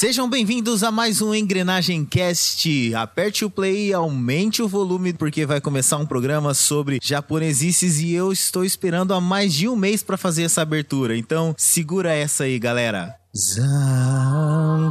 [0.00, 2.94] Sejam bem-vindos a mais um Engrenagem Cast.
[2.94, 8.14] Aperte o play e aumente o volume porque vai começar um programa sobre japonesices e
[8.14, 11.14] eu estou esperando há mais de um mês para fazer essa abertura.
[11.18, 13.14] Então, segura essa aí, galera.
[13.36, 14.88] Zankoku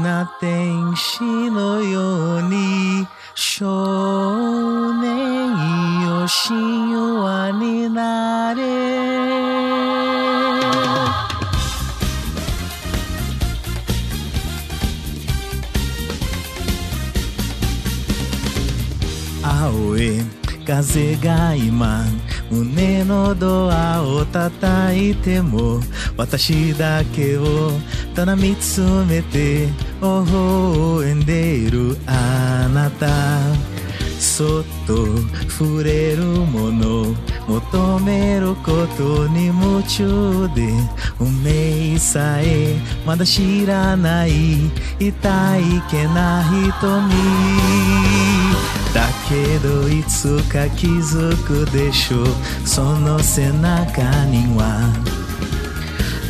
[0.00, 3.04] na tenshi no yoni
[3.34, 3.96] shounen
[6.04, 7.88] yoshin wa ni
[19.50, 20.20] 青い
[20.66, 22.04] 風が今
[22.50, 25.80] 胸のドアを叩いても
[26.18, 27.70] 私だけを
[28.14, 29.72] ただ見つめて微
[30.02, 33.77] 笑んでいるあなた。
[34.18, 35.06] そっと
[35.48, 37.14] 触れるもの
[37.46, 40.68] 求めることに夢中で
[41.20, 47.08] 運命さえまだ知らない痛いけな瞳。
[48.94, 52.26] だけどいつか気づくでしょう。
[52.66, 54.92] その背中には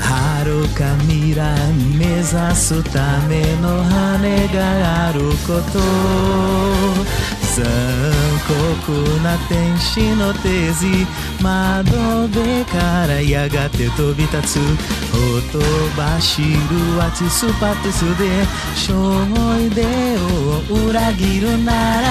[0.01, 7.38] 遥か未来目指すための羽があること。
[7.58, 7.66] 残
[8.48, 11.06] 酷な天使のテージ
[11.42, 14.60] 窓辺からやがて飛び立つ
[15.12, 15.60] ほと
[15.96, 18.98] ばしるアチスパティスで勝
[19.60, 19.84] 利で
[20.18, 22.08] を裏切るなら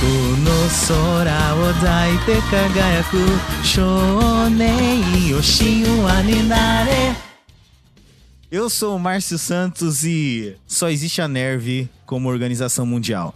[0.00, 0.50] この
[0.88, 7.30] 空を抱いて輝く少年よ神話になれ
[8.52, 13.32] Eu sou o Márcio Santos e só existe a Nerve como organização mundial.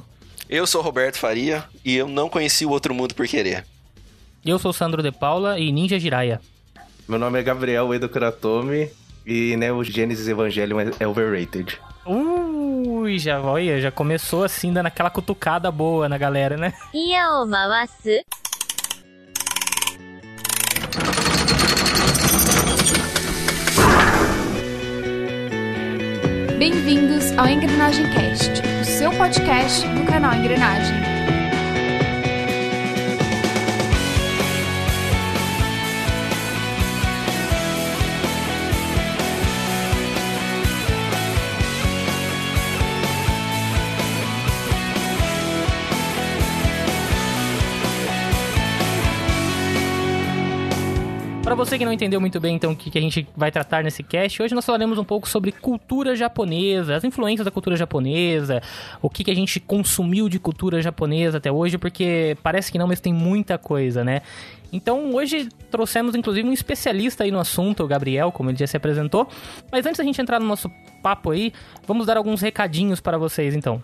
[0.50, 3.68] Eu sou Roberto Faria e eu não conheci o Outro Mundo por querer.
[4.44, 6.42] Eu sou Sandro De Paula e Ninja Jiraya.
[7.08, 8.90] Meu nome é Gabriel Edo Kuratomi
[9.24, 11.80] e né, o Gênesis Evangelion é, é overrated.
[12.04, 16.74] Ui, já, olha, já começou assim, dando aquela cutucada boa na galera, né?
[16.96, 18.10] Ia o mawasu.
[26.58, 28.69] Bem-vindos ao Engrenagem Cast
[29.00, 31.09] seu podcast do canal Engrenagem.
[51.60, 54.02] Você que não entendeu muito bem, então, o que, que a gente vai tratar nesse
[54.02, 58.62] cast, hoje nós falaremos um pouco sobre cultura japonesa, as influências da cultura japonesa,
[59.02, 62.88] o que, que a gente consumiu de cultura japonesa até hoje, porque parece que não,
[62.88, 64.22] mas tem muita coisa, né?
[64.72, 68.78] Então, hoje trouxemos inclusive um especialista aí no assunto, o Gabriel, como ele já se
[68.78, 69.28] apresentou.
[69.70, 70.72] Mas antes da gente entrar no nosso
[71.04, 71.52] papo aí,
[71.86, 73.84] vamos dar alguns recadinhos para vocês, então.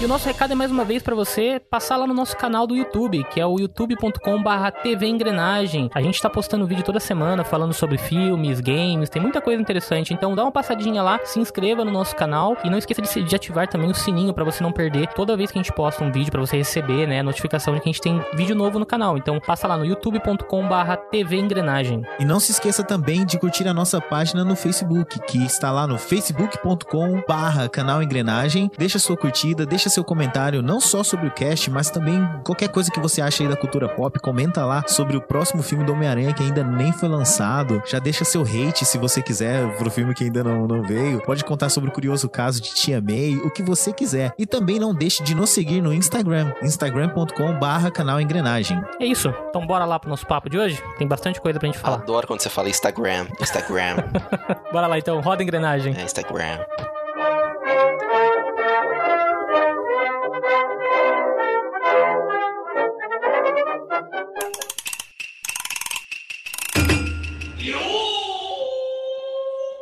[0.00, 2.68] E o nosso recado é mais uma vez para você passar lá no nosso canal
[2.68, 5.90] do YouTube, que é o youtube.com/tv engrenagem.
[5.92, 10.14] A gente tá postando vídeo toda semana falando sobre filmes, games, tem muita coisa interessante.
[10.14, 13.34] Então dá uma passadinha lá, se inscreva no nosso canal e não esqueça de, de
[13.34, 16.12] ativar também o sininho para você não perder toda vez que a gente posta um
[16.12, 19.18] vídeo para você receber, né, notificação de que a gente tem vídeo novo no canal.
[19.18, 22.04] Então passa lá no youtube.com/tv engrenagem.
[22.20, 25.88] E não se esqueça também de curtir a nossa página no Facebook, que está lá
[25.88, 28.70] no facebook.com barra canal Engrenagem.
[28.78, 32.90] Deixa sua curtida, deixa seu comentário, não só sobre o cast, mas também qualquer coisa
[32.90, 34.18] que você acha aí da cultura pop.
[34.20, 37.82] Comenta lá sobre o próximo filme do Homem-Aranha que ainda nem foi lançado.
[37.86, 41.20] Já deixa seu hate se você quiser pro filme que ainda não, não veio.
[41.22, 44.32] Pode contar sobre o curioso caso de Tia May, o que você quiser.
[44.38, 48.80] E também não deixe de nos seguir no Instagram, instagram.com barra canal Engrenagem.
[49.00, 49.32] É isso.
[49.48, 50.82] Então bora lá pro nosso papo de hoje.
[50.98, 51.96] Tem bastante coisa pra gente falar.
[51.96, 53.96] Adoro quando você fala Instagram, Instagram,
[54.72, 55.94] Bora lá então, roda a engrenagem.
[55.96, 56.58] é Instagram.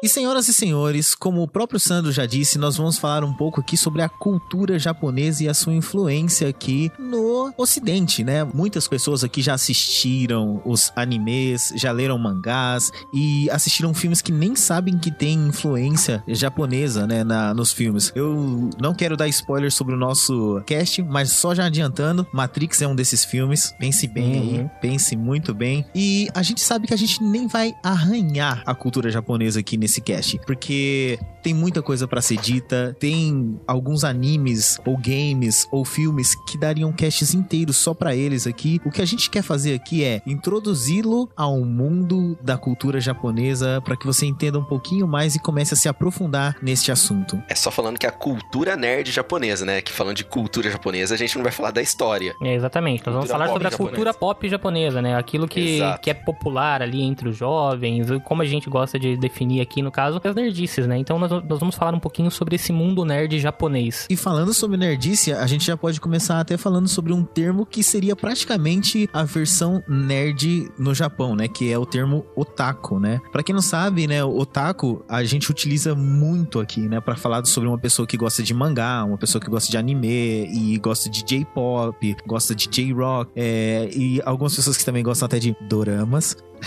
[0.02, 3.60] E senhoras e senhores, como o próprio Sandro já disse, nós vamos falar um pouco
[3.62, 8.44] aqui sobre a cultura japonesa e a sua influência aqui no ocidente, né?
[8.44, 14.54] Muitas pessoas aqui já assistiram os animes, já leram mangás e assistiram filmes que nem
[14.54, 18.12] sabem que tem influência japonesa, né, na, nos filmes.
[18.14, 22.86] Eu não quero dar spoiler sobre o nosso cast, mas só já adiantando, Matrix é
[22.86, 23.74] um desses filmes.
[23.78, 24.60] Pense bem Uhum.
[24.60, 25.86] aí, pense muito bem.
[25.94, 29.85] E a gente sabe que a gente nem vai arranhar a cultura japonesa aqui nesse
[29.86, 35.84] nesse cast, porque tem muita coisa pra ser dita, tem alguns animes ou games ou
[35.84, 38.80] filmes que dariam casts inteiros só pra eles aqui.
[38.84, 43.96] O que a gente quer fazer aqui é introduzi-lo ao mundo da cultura japonesa para
[43.96, 47.40] que você entenda um pouquinho mais e comece a se aprofundar neste assunto.
[47.48, 49.80] É só falando que a cultura nerd japonesa, né?
[49.80, 52.34] Que falando de cultura japonesa, a gente não vai falar da história.
[52.42, 53.06] É, exatamente.
[53.06, 53.94] Nós vamos falar sobre a japonesa.
[53.94, 55.16] cultura pop japonesa, né?
[55.16, 56.02] Aquilo que, Exato.
[56.02, 59.90] que é popular ali entre os jovens, como a gente gosta de definir aqui, no
[59.90, 60.98] caso, as nerdices, né?
[60.98, 64.06] Então nós, nós vamos falar um pouquinho sobre esse mundo nerd japonês.
[64.10, 67.82] E falando sobre nerdice, a gente já pode começar até falando sobre um termo que
[67.82, 71.48] seria praticamente a versão nerd no Japão, né?
[71.48, 73.20] Que é o termo otaku, né?
[73.30, 77.68] Pra quem não sabe, né, otaku a gente utiliza muito aqui, né, Pra falar sobre
[77.68, 81.22] uma pessoa que gosta de mangá, uma pessoa que gosta de anime e gosta de
[81.22, 86.36] J-pop, gosta de J-rock, é, e algumas pessoas que também gostam até de doramas.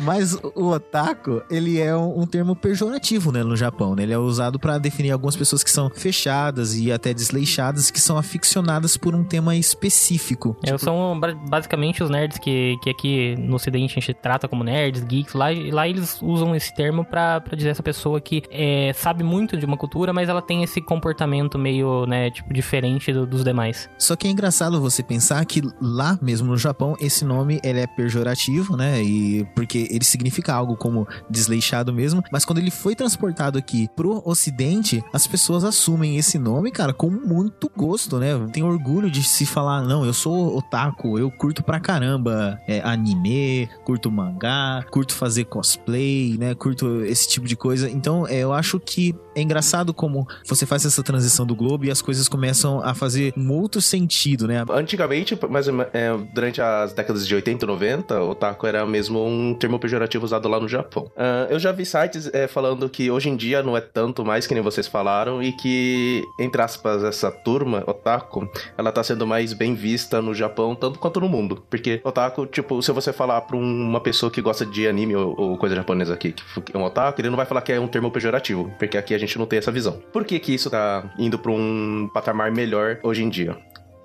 [0.00, 4.02] Mas o otaku, ele é um, um termo pejorativo, né, no Japão, né?
[4.02, 8.16] Ele é usado pra definir algumas pessoas que são fechadas e até desleixadas, que são
[8.16, 10.56] aficionadas por um tema específico.
[10.64, 14.64] É, são ba- basicamente os nerds que, que aqui no ocidente a gente trata como
[14.64, 15.34] nerds, geeks.
[15.34, 19.56] Lá, lá eles usam esse termo pra, pra dizer essa pessoa que é, sabe muito
[19.56, 23.88] de uma cultura, mas ela tem esse comportamento meio, né, tipo, diferente do- dos demais.
[23.98, 27.86] Só que é engraçado você pensar que lá mesmo no Japão, esse nome ele é
[27.86, 29.02] pejorativo, né?
[29.02, 34.22] E porque ele significa algo como desleixado mesmo, mas quando ele foi transportado aqui pro
[34.24, 38.28] ocidente, as pessoas assumem esse nome, cara, com muito gosto, né?
[38.52, 43.68] Tem orgulho de se falar, não, eu sou otaku, eu curto pra caramba é, anime,
[43.84, 46.54] curto mangá, curto fazer cosplay, né?
[46.54, 47.90] Curto esse tipo de coisa.
[47.90, 51.90] Então, é, eu acho que é engraçado como você faz essa transição do globo e
[51.90, 54.64] as coisas começam a fazer um outro sentido, né?
[54.70, 59.78] Antigamente, mas é, durante as décadas de 80 e 90, otaku era mesmo um termo
[59.78, 61.10] pejorativo usado lá no Japão.
[61.16, 64.46] Ah, eu já vi sites é, falando que hoje em dia não é tanto mais
[64.46, 69.52] que nem vocês falaram e que, entre aspas, essa turma, otaku, ela tá sendo mais
[69.52, 71.62] bem vista no Japão tanto quanto no mundo.
[71.68, 75.58] Porque otaku, tipo, se você falar pra uma pessoa que gosta de anime ou, ou
[75.58, 78.10] coisa japonesa aqui, que é um otaku, ele não vai falar que é um termo
[78.10, 80.00] pejorativo, porque aqui a gente não tem essa visão.
[80.12, 83.56] Por que que isso tá indo pra um patamar melhor hoje em dia?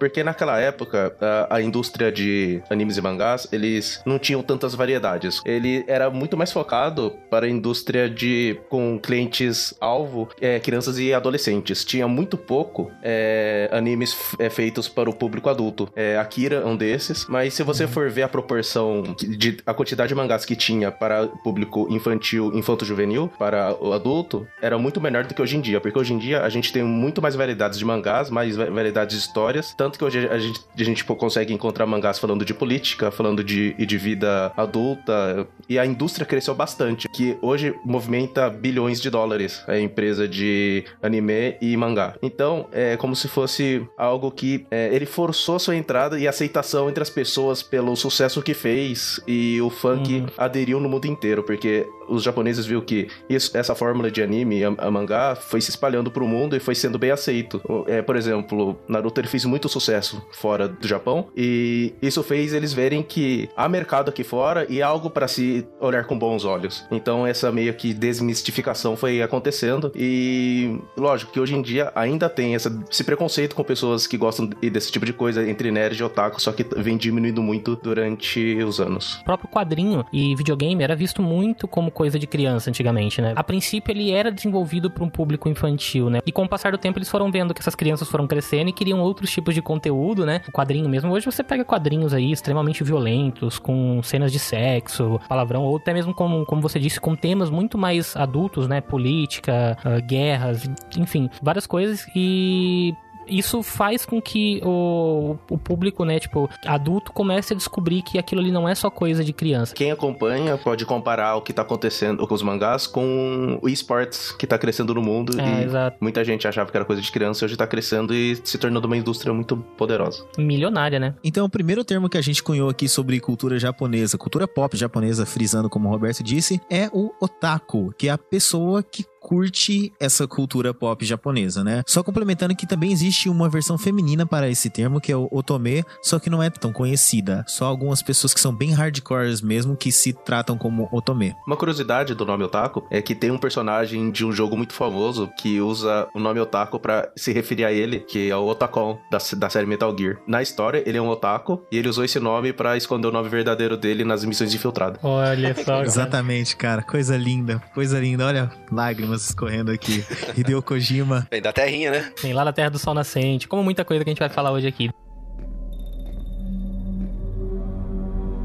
[0.04, 5.40] Porque naquela época, a, a indústria de animes e mangás, eles não tinham tantas variedades.
[5.46, 11.14] Ele era muito mais focado para a indústria de com clientes alvo, é, crianças e
[11.14, 11.86] adolescentes.
[11.86, 15.88] Tinha muito pouco é, animes é, feitos para o público adulto.
[15.96, 20.10] É, Akira é um desses, mas se você for ver a proporção de a quantidade
[20.10, 25.24] de mangás que tinha para o público infantil, infanto-juvenil, para o adulto, era muito menor
[25.24, 25.80] do que hoje em dia.
[25.80, 29.16] Porque hoje em dia a gente tem muito mais variedades de mangás, mais va- variedades
[29.16, 32.54] de histórias, tanto que hoje a gente, a gente pô, consegue encontrar mangás falando de
[32.54, 39.02] política, falando de, de vida adulta, e a indústria cresceu bastante, que hoje movimenta bilhões
[39.02, 42.16] de dólares a empresa de anime e mangá.
[42.22, 47.02] Então, é como se fosse algo que é, ele forçou sua entrada e aceitação entre
[47.02, 50.28] as pessoas pelo sucesso que fez, e o funk Uhum.
[50.38, 54.90] aderiu no mundo inteiro, porque os japoneses viu que isso- essa fórmula de anime e
[54.92, 57.62] mangá foi se espalhando pro mundo e foi sendo bem aceito.
[57.68, 62.54] O- É, por exemplo, Naruto ele fez muito sucesso fora do Japão e isso fez
[62.54, 66.86] eles verem que há mercado aqui fora e algo para se olhar com bons olhos.
[66.92, 72.56] Então essa meio que desmistificação foi acontecendo e lógico que hoje em dia ainda tem
[72.56, 76.42] essa, esse preconceito com pessoas que gostam desse tipo de coisa entre nerd e otaku,
[76.42, 79.16] só que vem diminuindo muito durante os anos.
[79.22, 83.34] O próprio quadrinho e videogame era visto muito como coisa de criança antigamente, né?
[83.36, 86.20] A princípio ele era desenvolvido para um público infantil, né?
[86.26, 88.74] E com o passar do tempo eles foram vendo que essas crianças foram crescendo e
[88.74, 90.42] queriam outros tipos de conteúdo, né?
[90.48, 91.12] O quadrinho mesmo.
[91.12, 96.14] Hoje você pega quadrinhos aí extremamente violentos, com cenas de sexo, palavrão, ou até mesmo
[96.14, 98.82] como, como você disse, com temas muito mais adultos, né?
[98.82, 102.94] Política, ah, guerras, enfim, várias coisas e
[103.28, 108.42] isso faz com que o, o público, né, tipo, adulto comece a descobrir que aquilo
[108.42, 109.74] ali não é só coisa de criança.
[109.74, 114.48] Quem acompanha pode comparar o que tá acontecendo com os mangás com o esportes que
[114.48, 115.40] tá crescendo no mundo.
[115.40, 115.98] É, e exato.
[116.02, 118.88] muita gente achava que era coisa de criança e hoje tá crescendo e se tornando
[118.88, 120.26] uma indústria muito poderosa.
[120.38, 121.16] Milionária, né?
[121.24, 125.26] Então, o primeiro termo que a gente cunhou aqui sobre cultura japonesa, cultura pop japonesa,
[125.26, 130.28] frisando como o Roberto disse, é o otaku, que é a pessoa que curte essa
[130.28, 131.82] cultura pop japonesa, né?
[131.88, 135.84] Só complementando que também existe uma versão feminina para esse termo, que é o otome,
[136.02, 137.46] só que não é tão conhecida.
[137.48, 141.34] Só algumas pessoas que são bem hardcores mesmo que se tratam como otome.
[141.48, 145.32] Uma curiosidade do nome Otaku é que tem um personagem de um jogo muito famoso
[145.40, 149.20] que usa o nome Otaku pra se referir a ele, que é o Otakon da,
[149.38, 150.18] da série Metal Gear.
[150.28, 153.30] Na história, ele é um Otaku e ele usou esse nome pra esconder o nome
[153.30, 155.00] verdadeiro dele nas missões de infiltrado.
[155.02, 155.64] Olha só.
[155.64, 155.86] cara.
[155.86, 156.82] Exatamente, cara.
[156.82, 158.26] Coisa linda, coisa linda.
[158.26, 160.04] Olha, lágrimas escorrendo aqui.
[160.36, 161.28] Hideo Kojima.
[161.30, 162.12] Vem da terrinha, né?
[162.22, 164.52] Tem lá na Terra do Sol Nascente, como muita coisa que a gente vai falar
[164.52, 164.90] hoje aqui.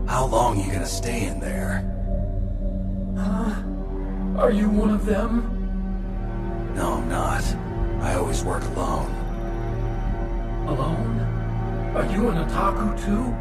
[0.08, 1.84] How long you gonna stay in there?
[4.38, 5.42] Are you one of them?
[6.76, 7.42] No, I'm not.
[8.00, 9.12] I always work alone.
[10.68, 11.20] Alone?
[11.96, 13.34] Are you an otaku too?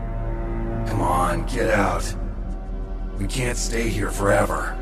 [0.90, 2.04] Come on, get out.
[3.20, 4.76] We can't stay here forever.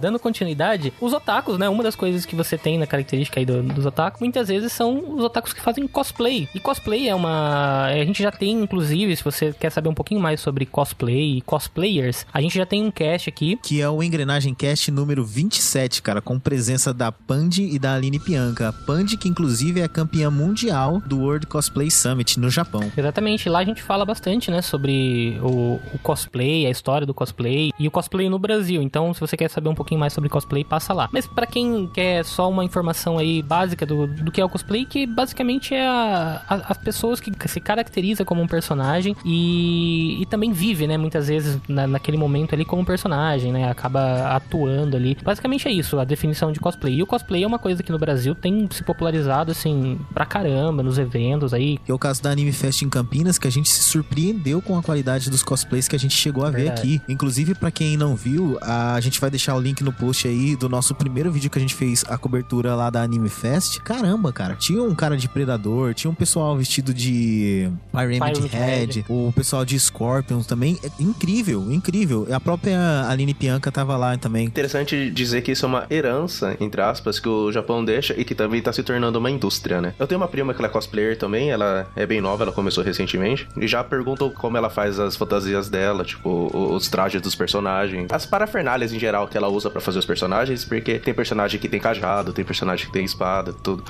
[0.00, 1.68] Dando continuidade, os otakus, né?
[1.68, 5.14] Uma das coisas que você tem na característica aí do- dos otakus, muitas vezes são
[5.16, 6.48] os otakus que fazem cosplay.
[6.54, 7.86] E cosplay é uma.
[7.86, 11.40] A gente já tem, inclusive, se você quer saber um pouquinho mais sobre cosplay e
[11.42, 13.58] cosplayers, a gente já tem um cast aqui.
[13.62, 18.18] Que é o Engrenagem Cast número 27, cara, com presença da Pandy e da Aline
[18.18, 18.68] Pianca.
[18.68, 22.90] A Pandy, que inclusive é campeã mundial do World Cosplay Summit no Japão.
[22.96, 27.70] Exatamente, lá a gente fala bastante, né, sobre o, o cosplay, a história do cosplay
[27.78, 28.80] e o cosplay no Brasil.
[28.82, 31.08] Então, se você quer saber um pouquinho mais sobre cosplay, passa lá.
[31.12, 34.84] Mas pra quem quer só uma informação aí básica do, do que é o cosplay,
[34.84, 40.26] que basicamente é a, a- as pessoas que se caracteriza como um personagem e, e
[40.26, 44.96] também vive, né, muitas vezes na- naquele momento ali como um personagem, né, acaba atuando
[44.96, 45.16] ali.
[45.22, 46.94] Basicamente é isso, a definição de cosplay.
[46.94, 50.82] E o cosplay é uma coisa que no Brasil tem se popularizado, assim, pra caramba,
[50.82, 53.82] nos eventos aí, é o caso da Anime Fest em Campinas, que a gente se
[53.82, 56.80] surpreendeu com a qualidade dos cosplays que a gente chegou a ver Verdade.
[56.80, 57.02] aqui.
[57.08, 60.68] Inclusive, pra quem não viu, a gente vai deixar o link no post aí do
[60.68, 63.80] nosso primeiro vídeo que a gente fez a cobertura lá da Anime Fest.
[63.80, 69.04] Caramba, cara, tinha um cara de Predador, tinha um pessoal vestido de Pyramid Pyramid Head,
[69.08, 70.78] o pessoal de Scorpions também.
[70.82, 72.26] É incrível, incrível.
[72.32, 74.46] A própria Aline Pianca tava lá também.
[74.46, 78.34] Interessante dizer que isso é uma herança, entre aspas, que o Japão deixa e que
[78.34, 79.94] também tá se tornando uma indústria, né?
[79.98, 82.82] Eu tenho uma prima que ela é cosplayer também, ela é bem nova, ela começou
[82.82, 88.08] recentemente, e já perguntam como ela faz as fantasias dela, tipo, os trajes dos personagens,
[88.10, 91.68] as parafernálias em geral que ela usa pra fazer os personagens, porque tem personagem que
[91.68, 93.82] tem cajado, tem personagem que tem espada, tudo.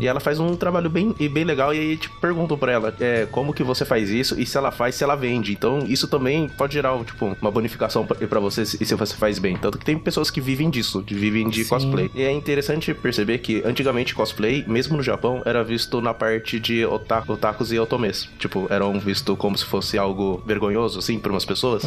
[0.00, 2.94] E ela faz um trabalho bem, e bem legal, e aí, tipo, perguntam pra ela
[3.00, 5.52] é, como que você faz isso, e se ela faz, se ela vende.
[5.52, 9.38] Então, isso também pode gerar, tipo, uma bonificação pra pra você se se você faz
[9.38, 9.56] bem.
[9.56, 11.68] Tanto que tem pessoas que vivem disso, de- vivem de Sim.
[11.70, 12.10] cosplay.
[12.14, 16.84] E é interessante perceber que, antigamente, cosplay, mesmo no Japão, era visto na parte de
[16.84, 18.28] ota- otakus e otomes.
[18.38, 21.82] Tipo, eram visto como se fosse algo vergonhoso, assim, por umas pessoas.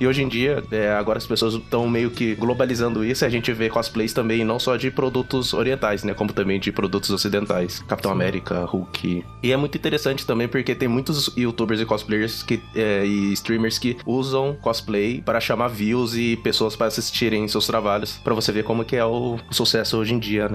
[0.00, 3.52] E hoje em dia, é, agora as pessoas estão meio que globalizando isso a gente
[3.52, 6.14] vê cosplays também, não só de produtos orientais, né?
[6.14, 7.82] Como também de produtos ocidentais.
[7.86, 9.24] Capitão América, Hulk.
[9.42, 13.78] E é muito interessante também porque tem muitos youtubers e cosplayers que, é, e streamers
[13.78, 18.18] que usam cosplay para chamar views e pessoas para assistirem seus trabalhos.
[18.24, 20.48] Pra você ver como que é o, sucesso hoje em dia,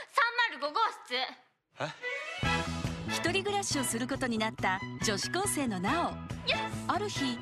[0.00, 1.14] né?305 号室
[3.08, 6.12] 一人暮らしをすることになった女子高生のナオ
[6.92, 7.38] ある日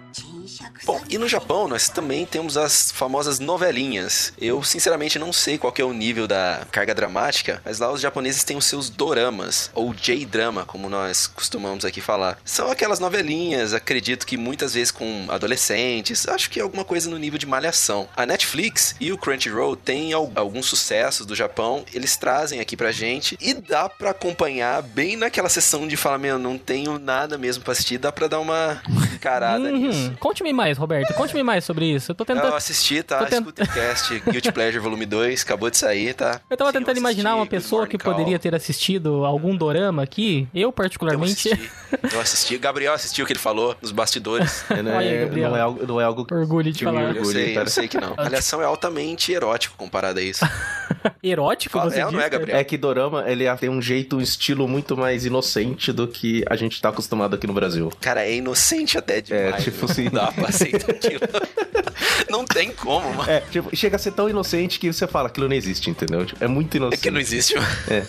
[0.85, 4.33] Bom, e no Japão nós também temos as famosas novelinhas.
[4.39, 8.45] Eu sinceramente não sei qual é o nível da carga dramática, mas lá os japoneses
[8.45, 12.39] têm os seus doramas, ou J-drama, como nós costumamos aqui falar.
[12.45, 17.39] São aquelas novelinhas, acredito que muitas vezes com adolescentes, acho que alguma coisa no nível
[17.39, 18.09] de malhação.
[18.17, 22.93] A Netflix e o Crunchyroll têm al- alguns sucessos do Japão, eles trazem aqui pra
[22.93, 27.63] gente e dá pra acompanhar bem naquela sessão de falar, meu, não tenho nada mesmo
[27.65, 28.83] pra assistir, dá pra dar uma
[29.15, 30.13] encarada nisso.
[30.19, 31.15] Conte-me mais, Roberto.
[31.15, 32.11] Conte-me mais sobre isso.
[32.13, 32.49] Eu tô tentando.
[32.49, 33.19] Eu assisti, tá?
[33.19, 36.41] tô tent- Escuta o cast Guilty Pleasure Volume 2, acabou de sair, tá?
[36.51, 38.13] Eu tava Sim, tentando imaginar uma pessoa que Call.
[38.15, 40.49] poderia ter assistido algum dorama aqui.
[40.55, 41.51] Eu, Eu particularmente.
[41.53, 41.71] assisti,
[42.15, 42.57] eu assisti.
[42.57, 44.65] O Gabriel assistiu o que ele falou nos bastidores.
[44.71, 44.97] É, né?
[44.97, 45.51] Olha aí, Gabriel.
[45.51, 47.03] não, é algo, não é algo Orgulho de que me falar.
[47.05, 47.67] Eu orgulhe, sei, cara.
[47.67, 48.15] eu sei que não.
[48.19, 50.45] A Malhação é altamente erótico comparado a isso.
[51.23, 52.29] Erótico, Fala- você é não é?
[52.29, 52.59] Gabriel?
[52.59, 56.57] É que Dorama, ele tem um jeito, um estilo muito mais inocente do que a
[56.57, 57.91] gente tá acostumado aqui no Brasil.
[58.01, 59.65] Cara, é inocente até demais.
[59.65, 59.93] tipo né?
[59.93, 60.08] assim.
[60.13, 61.21] Não dá pra aceitar aquilo.
[62.31, 63.31] não tem como, mano.
[63.31, 66.25] É, tipo, chega a ser tão inocente que você fala, aquilo não existe, entendeu?
[66.27, 67.01] Tipo, é muito É inocente.
[67.03, 67.67] que não existe, mano.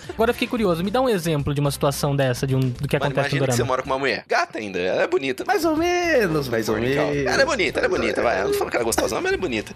[0.08, 2.88] Agora eu fiquei curioso, me dá um exemplo de uma situação dessa, de um, do
[2.88, 4.24] que Mano, acontece no imagina que você mora com uma mulher.
[4.28, 5.44] Gata ainda, ela é bonita.
[5.46, 6.96] Mais ou menos, mais ou menos.
[7.26, 8.40] Ela é bonita, ela é bonita, vai.
[8.42, 9.74] Eu não falando que ela é gostosa, não, mas ela é bonita.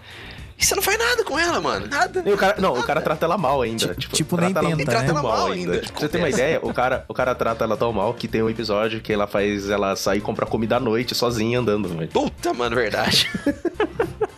[0.57, 1.87] E você não faz nada com ela, mano.
[1.87, 2.23] Nada.
[2.25, 3.93] E o cara, não, o cara trata ela mal ainda.
[3.95, 5.09] Tipo, tipo, trata nem ela tenta, trata né?
[5.11, 5.73] ela mal ainda.
[5.73, 5.87] ainda.
[5.87, 8.41] Pra você ter uma ideia, o cara, o cara trata ela tão mal que tem
[8.41, 12.07] um episódio que ela faz ela sair e comprar comida à noite sozinha andando, velho.
[12.07, 13.29] Puta, mano, verdade.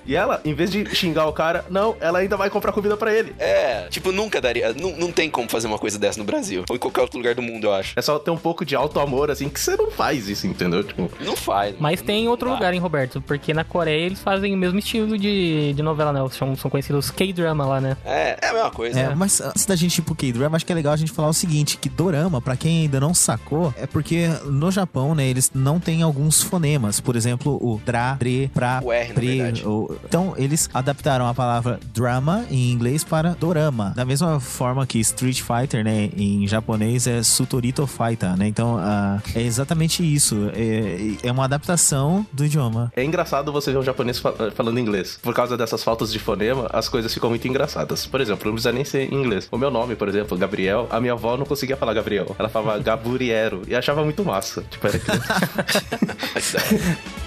[0.07, 3.13] E ela, em vez de xingar o cara, não, ela ainda vai comprar comida pra
[3.13, 3.35] ele.
[3.37, 4.73] É, tipo, nunca daria.
[4.73, 6.63] Não, não tem como fazer uma coisa dessa no Brasil.
[6.69, 7.93] Ou em qualquer outro lugar do mundo, eu acho.
[7.95, 10.83] É só ter um pouco de alto amor, assim, que você não faz isso, entendeu?
[10.83, 11.75] Tipo, Não faz.
[11.79, 12.55] Mas mano, tem não outro dá.
[12.55, 13.21] lugar, hein, Roberto?
[13.21, 16.19] Porque na Coreia eles fazem o mesmo estilo de, de novela, né?
[16.31, 17.97] São, são conhecidos K-drama lá, né?
[18.05, 18.99] É, é a mesma coisa.
[18.99, 21.29] É, mas antes da gente ir pro K-drama, acho que é legal a gente falar
[21.29, 25.51] o seguinte, que dorama, pra quem ainda não sacou, é porque no Japão, né, eles
[25.53, 29.67] não têm alguns fonemas, por exemplo, o dra, dre, pra, O R, na pre, verdade.
[29.67, 34.99] o- então eles adaptaram a palavra drama em inglês para dorama, da mesma forma que
[34.99, 41.27] Street Fighter, né, em japonês é Sutorito Fighter, né, então ah, é exatamente isso, é,
[41.27, 42.91] é uma adaptação do idioma.
[42.95, 45.19] é engraçado você ver um japonês fa- falando inglês.
[45.21, 48.05] Por causa dessas faltas de fonema, as coisas ficam muito engraçadas.
[48.05, 49.47] Por exemplo, não precisa nem ser em inglês.
[49.51, 52.35] O meu nome, por exemplo, Gabriel, a minha avó não conseguia falar Gabriel.
[52.37, 54.63] Ela falava Gaburiero e achava muito massa.
[54.69, 55.17] Tipo, era aquilo.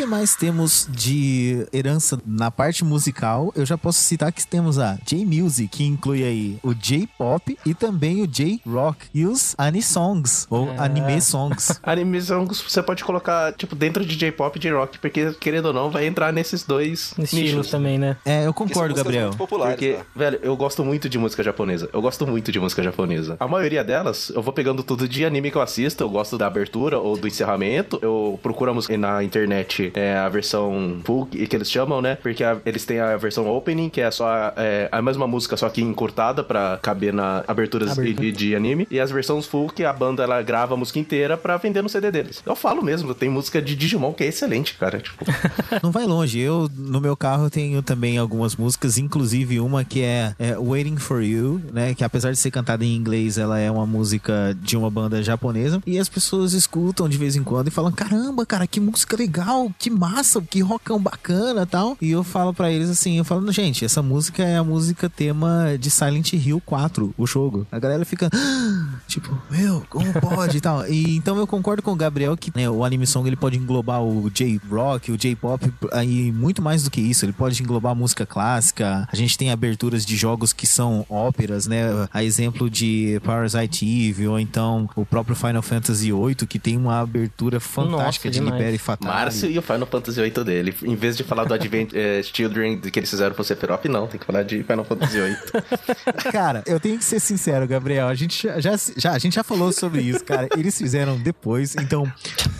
[0.00, 3.52] que mais temos de herança na parte musical?
[3.54, 8.22] Eu já posso citar que temos a J-Music, que inclui aí o J-Pop e também
[8.22, 10.78] o J-Rock e os Anisongs, ou É.
[10.78, 11.78] Anime Songs.
[11.84, 16.06] Animação você pode colocar, tipo, dentro de J-pop e J-rock, porque, querendo ou não, vai
[16.06, 18.16] entrar nesses dois Estilos também, né?
[18.24, 19.32] É, eu concordo, Gabriel.
[19.36, 20.06] Porque, tá?
[20.16, 21.90] velho, eu gosto muito de música japonesa.
[21.92, 23.36] Eu gosto muito de música japonesa.
[23.38, 26.02] A maioria delas, eu vou pegando tudo de anime que eu assisto.
[26.02, 27.98] Eu gosto da abertura ou do encerramento.
[28.00, 32.16] Eu procuro a música na internet, é, a versão full, que que eles chamam, né?
[32.16, 35.68] Porque a- eles têm a versão opening, que é só é, a mesma música, só
[35.68, 38.30] que encurtada pra caber na aberturas Abertura.
[38.30, 38.86] de, de anime.
[38.90, 41.88] E as versões full, que a banda ela grava a música inteira pra vender no
[41.88, 42.42] CD deles.
[42.46, 44.98] Eu falo mesmo, tem música de Digimon que é excelente, cara.
[45.00, 45.24] Tipo,
[45.82, 46.38] Não vai longe.
[46.38, 51.22] Eu, no meu carro, tenho também algumas músicas, inclusive uma que é, é Waiting for
[51.22, 51.94] You, né?
[51.94, 55.82] Que apesar de ser cantada em inglês, ela é uma música de uma banda japonesa.
[55.86, 59.70] E as pessoas escutam de vez em quando e falam: caramba, cara, que música legal,
[59.80, 61.96] que massa, que rockão bacana tal.
[62.02, 65.76] E eu falo pra eles assim: eu falo, gente, essa música é a música tema
[65.80, 67.66] de Silent Hill 4, o jogo.
[67.72, 68.28] A galera fica.
[68.32, 70.86] "Ah", Tipo, meu, como pode e tal.
[70.86, 74.02] E então eu concordo com o Gabriel que né, o anime song ele pode englobar
[74.02, 77.24] o J-rock, o J-pop aí muito mais do que isso.
[77.24, 79.08] Ele pode englobar música clássica.
[79.10, 82.06] A gente tem aberturas de jogos que são óperas, né?
[82.12, 87.00] A exemplo de Parasite Eve ou então o próprio Final Fantasy VIII que tem uma
[87.00, 88.58] abertura fantástica Nossa, de demais.
[88.60, 89.12] Libere Fatale.
[89.14, 90.74] Márcio e o Final Fantasy VIII dele.
[90.82, 94.06] Em vez de falar do Advent eh, Children que eles fizeram pro Sephiroth, não.
[94.06, 95.36] Tem que falar de Final Fantasy VIII.
[96.32, 98.08] Cara, eu tenho que ser sincero, Gabriel.
[98.08, 100.48] A gente já, já, já- a gente já falou sobre isso, cara.
[100.56, 101.74] Eles fizeram depois.
[101.76, 102.10] Então,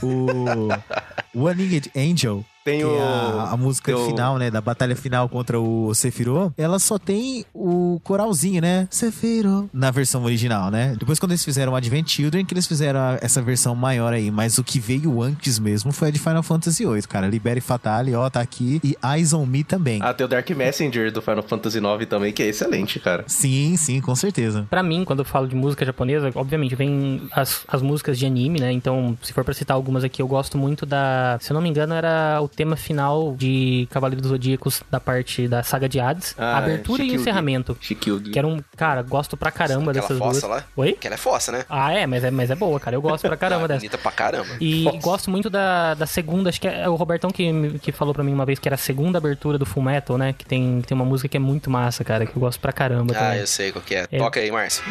[0.02, 0.68] o
[1.34, 2.44] One Winged Angel.
[2.64, 4.50] Tem que o- é a, a música tem o- final, né?
[4.50, 6.52] Da batalha final contra o Sephiroth.
[6.58, 8.86] Ela só tem o coralzinho, né?
[8.90, 9.68] Sephiroth.
[9.72, 10.94] Na versão original, né?
[10.98, 14.30] Depois, quando eles fizeram o Advent Children, que eles fizeram a- essa versão maior aí.
[14.30, 17.26] Mas o que veio antes mesmo foi a de Final Fantasy VIII, cara.
[17.26, 18.80] Libere Fatale, ó, tá aqui.
[18.84, 20.00] E Eyes on Me também.
[20.02, 23.24] ah, tem o Dark Messenger do Final Fantasy IX também, que é excelente, cara.
[23.26, 24.66] Sim, sim, com certeza.
[24.68, 28.60] Pra mim, quando eu falo de música japonesa, obviamente vem as, as músicas de anime,
[28.60, 28.70] né?
[28.72, 31.38] Então, se for pra citar algumas aqui, eu gosto muito da.
[31.40, 35.48] Se eu não me engano, era o tema final de Cavaleiro dos Zodíacos, da parte
[35.48, 36.34] da saga de Hades.
[36.38, 37.76] Ah, a abertura e encerramento.
[37.80, 38.20] Shikyu.
[38.20, 38.60] Que era um.
[38.76, 40.50] Cara, gosto pra caramba Aquela dessas fossa duas.
[40.60, 40.64] lá?
[40.76, 40.92] Oi?
[40.92, 41.64] Que ela é fossa, né?
[41.68, 42.96] Ah, é, mas é, mas é boa, cara.
[42.96, 43.80] Eu gosto pra caramba Ah, dessa.
[43.80, 44.48] bonita pra caramba.
[44.60, 44.98] E Nossa.
[44.98, 48.32] gosto muito da, da segunda, acho que é o Robertão que, que falou pra mim
[48.32, 50.32] uma vez que era a segunda abertura do Full Metal, né?
[50.32, 53.14] Que tem, tem uma música que é muito massa, cara, que eu gosto pra caramba
[53.16, 53.38] Ah, também.
[53.40, 54.06] eu sei qual que é.
[54.10, 54.18] É.
[54.18, 54.82] Toca aí, Márcio.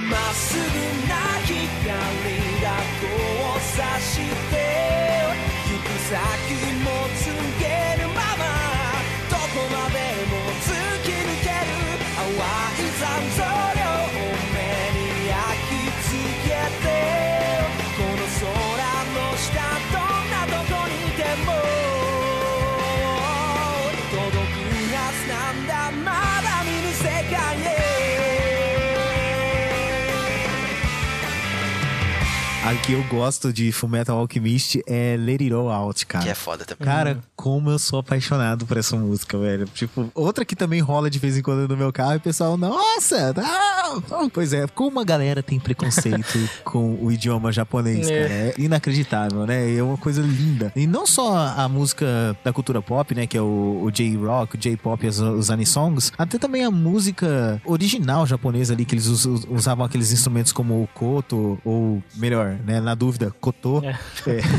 [32.69, 36.23] A que eu gosto de Fullmetal Alchemist é Let It All Out, cara.
[36.23, 36.85] Que é foda também.
[36.85, 39.65] Cara, como eu sou apaixonado por essa música, velho.
[39.73, 42.55] Tipo, outra que também rola de vez em quando no meu carro e o pessoal,
[42.57, 43.33] nossa!
[43.33, 48.21] não!" Pois é, como a galera tem preconceito com o idioma japonês, É.
[48.21, 48.33] cara.
[48.33, 49.75] É inacreditável, né?
[49.75, 50.71] É uma coisa linda.
[50.75, 53.25] E não só a música da cultura pop, né?
[53.25, 56.11] Que é o, o J-Rock, o J-Pop e os, Anisongs.
[56.15, 60.83] Até também a música original japonesa ali, que eles us- us- usavam aqueles instrumentos como
[60.83, 62.79] o koto, ou melhor, né?
[62.79, 63.81] Na dúvida, koto.
[63.83, 63.89] É.
[64.29, 64.39] É.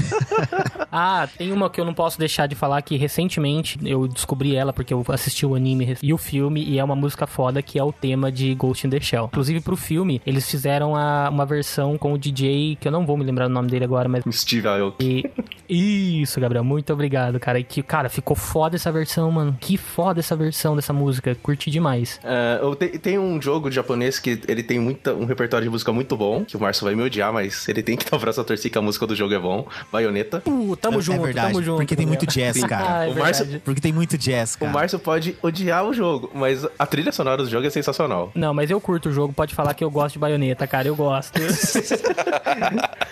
[0.92, 4.72] Ah, tem uma que eu não posso deixar de falar que recentemente eu descobri ela
[4.72, 7.84] porque eu assisti o anime e o filme e é uma música foda que é
[7.84, 9.26] o tema de Ghost in the Shell.
[9.26, 13.16] Inclusive pro filme, eles fizeram a- uma versão com o DJ, que eu não vou
[13.16, 15.30] me lembrar o nome dele agora, mas Steve Aoki.
[15.68, 16.20] e...
[16.22, 17.60] Isso, Gabriel, muito obrigado, cara.
[17.60, 19.56] E que, cara, ficou foda essa versão, mano.
[19.60, 21.36] Que foda essa versão dessa música.
[21.40, 22.20] Curti demais.
[22.60, 26.16] Eu te- tem um jogo japonês que ele tem muita, um repertório de música muito
[26.16, 28.44] bom, que o Márcio vai me odiar, mas ele tem que dar o braço a
[28.44, 29.66] torcer que a música do jogo é bom.
[29.92, 30.42] Bayonetta.
[30.46, 31.76] Uh, tamo é junto, verdade, tamo junto.
[31.76, 32.98] porque tem muito jazz, cara.
[33.00, 33.60] Ah, é O Márcio-.
[33.64, 34.72] Porque tem muito jazz, O cara.
[34.72, 38.30] Márcio pode odiar o jogo, mas a trilha sonora do jogo é sensacional.
[38.34, 40.96] Não, mas eu curto o jogo, pode falar que eu gosto de baioneta, cara, eu
[40.96, 41.38] gosto.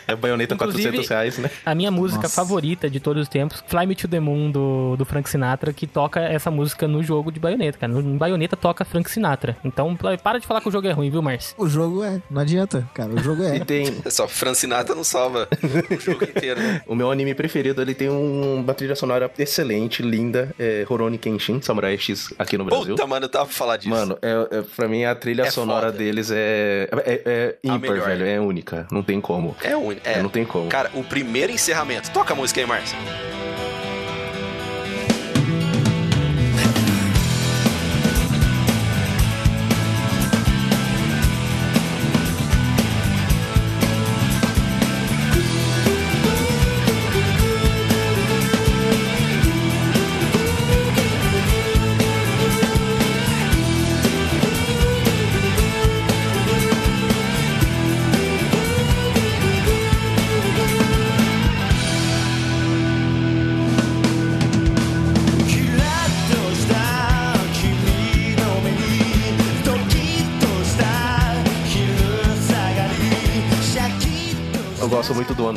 [0.07, 1.51] É Bayonetta Inclusive- 400 reais, né?
[1.67, 2.35] A minha música Nossa.
[2.35, 5.87] favorita de todos os tempos, Fly Me to the Moon do, do Frank Sinatra, que
[5.87, 7.93] toca essa música no jogo de baioneta, cara.
[7.93, 9.57] No, em baioneta toca Frank Sinatra.
[9.63, 11.55] Então, para de falar que o jogo é ruim, viu, Márcio?
[11.59, 13.13] O jogo é, não adianta, cara.
[13.13, 13.57] O jogo é.
[13.57, 14.27] E tem Só
[14.69, 15.49] Francinata não salva
[15.91, 16.61] o jogo inteiro.
[16.61, 16.83] né?
[16.87, 21.61] o meu anime preferido, ele tem um- uma trilha sonora excelente, linda, é Rurouni Kenshin,
[21.63, 22.95] Samurai X aqui no Brasil.
[22.95, 23.89] Puta, mano, eu tava pra falar disso.
[23.91, 25.99] Mano, é, é, pra mim a trilha É sonora foda.
[25.99, 28.07] deles é, é, é ímpar, melhor.
[28.09, 28.27] velho.
[28.27, 28.87] É única.
[28.91, 29.57] Não tem como.
[29.63, 30.01] É único.
[30.09, 30.23] É.
[30.23, 30.69] Não tem como.
[30.69, 32.11] Cara, o primeiro encerramento.
[32.11, 32.97] Toca a música aí, Márcio.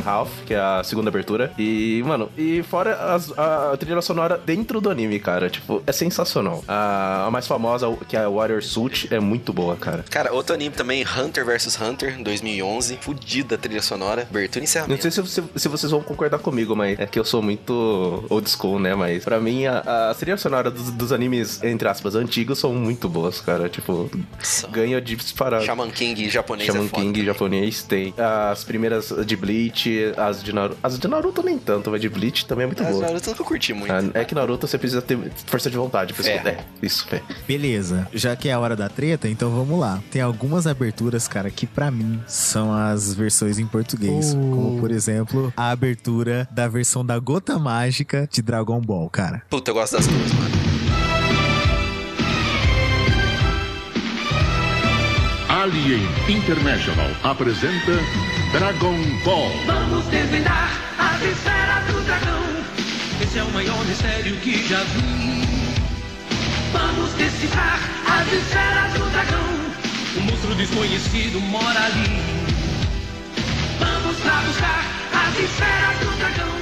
[0.04, 1.52] Half, que é a segunda abertura.
[1.58, 5.48] E, mano, e fora as- a, trilha sonora dentro do anime, cara.
[5.50, 6.62] Tipo, é sensacional.
[6.68, 10.04] A, a mais famosa, que é a Warrior Suit, é muito boa, cara.
[10.10, 12.98] Cara, outro anime também, Hunter vs Hunter, 2011.
[13.00, 14.22] Fudida a trilha sonora.
[14.22, 15.02] Abertura e Não encerramento.
[15.02, 18.48] sei se, se- se vocês vão concordar comigo, mas é que eu sou muito old
[18.50, 18.94] school, né?
[18.94, 23.08] Mas pra mim, a, a trilha sonora dos, dos animes, entre aspas, antigos, são muito
[23.08, 23.68] boas, cara.
[23.68, 24.66] Tipo, Nossa.
[24.68, 25.64] ganha de disparado.
[25.64, 26.88] Shaman King japonês Shaman é.
[26.88, 28.14] King japonês tem.
[28.16, 30.78] As primeiras de Bleach, as de Naruto.
[30.82, 33.06] As de Naruto nem tanto, mas de Bleach também é muito Mas boa.
[33.06, 33.92] Naruto eu nunca curti muito.
[33.92, 36.30] Ah, É que Naruto você precisa ter força de vontade pra É.
[36.36, 36.50] escutar.
[36.50, 37.20] É, isso, é.
[37.46, 40.02] Beleza, já que é a hora da treta, então vamos lá.
[40.10, 44.32] Tem algumas aberturas, cara, que pra mim são as versões em português.
[44.34, 44.36] Uh.
[44.38, 49.42] Como, por exemplo, a abertura da versão da Gota Mágica de Dragon Ball, cara.
[49.48, 50.52] Puta, eu gosto das duas, mano.
[55.48, 57.92] Alien International apresenta
[58.52, 59.50] Dragon Ball.
[59.64, 62.42] Vamos desvendar as esferas do dragão.
[63.22, 65.72] Esse é o maior mistério que já vi.
[66.70, 69.48] Vamos decifrar as esferas do dragão.
[70.18, 72.42] O monstro desconhecido mora ali.
[73.78, 74.84] Vamos lá buscar
[75.14, 76.52] as esferas do dragão.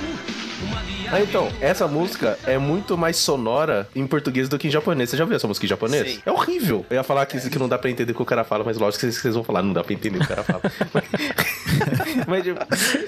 [1.12, 5.10] Ah, então, essa música é muito mais sonora em português do que em japonês.
[5.10, 6.08] Você já viu essa música em japonês?
[6.08, 6.22] Sim.
[6.24, 6.86] É horrível.
[6.88, 8.78] Eu ia falar que, que não dá pra entender o que o cara fala, mas
[8.78, 10.62] lógico que vocês, vocês vão falar, não dá pra entender o que o cara fala.
[12.26, 12.58] mas, tipo,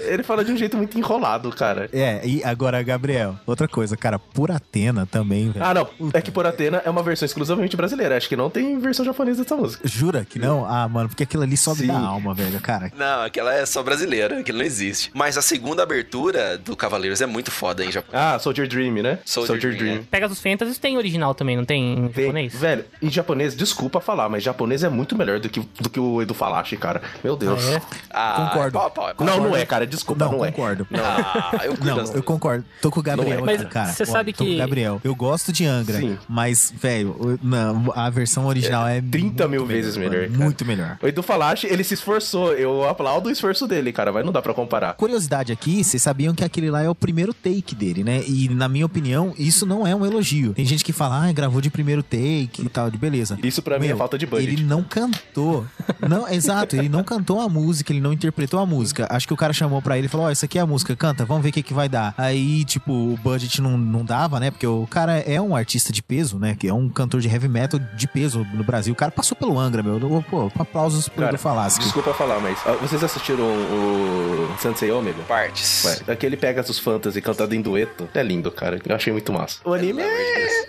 [0.05, 1.89] ele fala de um jeito muito enrolado, cara.
[1.93, 5.65] É, e agora, Gabriel, outra coisa, cara, por Atena também, velho.
[5.65, 5.87] Ah, não.
[6.13, 8.17] É que por Atena é uma versão exclusivamente brasileira.
[8.17, 9.87] Acho que não tem versão japonesa dessa música.
[9.87, 10.65] Jura que não?
[10.65, 11.87] Ah, mano, porque aquilo ali sobe Sim.
[11.87, 12.91] da alma, velho, cara.
[12.95, 15.11] Não, aquela é só brasileira, aquilo não existe.
[15.13, 18.11] Mas a segunda abertura do Cavaleiros é muito foda em Japão.
[18.13, 19.19] Ah, Soldier Dream, né?
[19.25, 20.03] Soldier Dream, é.
[20.09, 22.53] Pegasus Fantasy tem original também, não tem em japonês?
[22.55, 26.21] Velho, em japonês, desculpa falar, mas japonês é muito melhor do que, do que o
[26.21, 27.01] Edu Falache, cara.
[27.23, 27.63] Meu Deus.
[27.67, 27.81] Ah, é?
[28.11, 28.77] Ah, Concordo.
[28.77, 29.27] é pau pau, é pau.
[29.27, 29.85] Não, não é, cara.
[29.87, 30.51] Desculpa, Não, não, é.
[30.51, 30.87] concordo.
[30.93, 32.65] Ah, eu cuido Não, das eu concordo.
[32.81, 33.53] Tô com o Gabriel Não é.
[33.53, 33.91] aqui, Mas cara.
[33.91, 35.01] você sabe tô com que- o Gabriel.
[35.03, 36.17] Eu gosto de Angra, Sim.
[36.27, 40.43] mas, velho, não, a versão original é, 30 mil vezes melhor, cara.
[40.43, 40.97] Muito melhor.
[41.01, 42.53] O Edu Falache, ele se esforçou.
[42.53, 44.11] Eu aplaudo o esforço dele, cara.
[44.11, 44.93] Mas não dá pra comparar.
[44.93, 48.21] Curiosidade aqui, vocês sabiam que aquele lá é o primeiro take dele, né?
[48.27, 50.53] E na minha opinião, isso não é um elogio.
[50.53, 53.37] Tem gente que fala, ah, gravou de primeiro take e tal, de beleza.
[53.43, 54.51] Isso pra mim é falta de budget.
[54.53, 55.65] Ele não cantou.
[56.07, 58.73] Não, exato, ele não cantou a música, ele não interpretou a música.
[58.83, 59.07] música.
[59.09, 60.95] Acho que o cara chamou pra ele e falou: Ó, isso aqui é a música,
[60.95, 62.13] canta, vamos ver o que, que vai dar.
[62.17, 64.51] Aí, tipo, o budget não, não dava, né?
[64.51, 66.55] Porque o cara é um artista de peso, né?
[66.59, 68.93] Que é um cantor de heavy metal de peso no Brasil.
[68.93, 70.23] O cara passou pelo Angra, meu.
[70.29, 71.65] Pô, aplausos por Cara, eu falar.
[71.65, 71.81] assim.
[71.81, 75.23] Desculpa falar, mas ah, vocês assistiram o Sensei Omega?
[75.23, 75.83] Partes.
[75.85, 78.09] Ué, aquele Pegasus Fantasy cantado em dueto.
[78.13, 78.79] É lindo, cara.
[78.85, 79.59] Eu achei muito massa.
[79.63, 80.65] O anime é...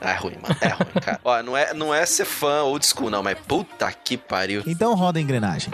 [0.00, 0.56] É ruim, mano.
[0.60, 1.20] É ruim, cara.
[1.22, 4.62] Ó, não é, não é ser fã old school, não, mas puta que pariu.
[4.66, 5.72] Então roda a engrenagem.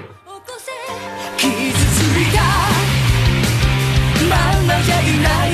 [1.40, 2.42] 傷ついた。
[4.28, 5.49] ままじゃいない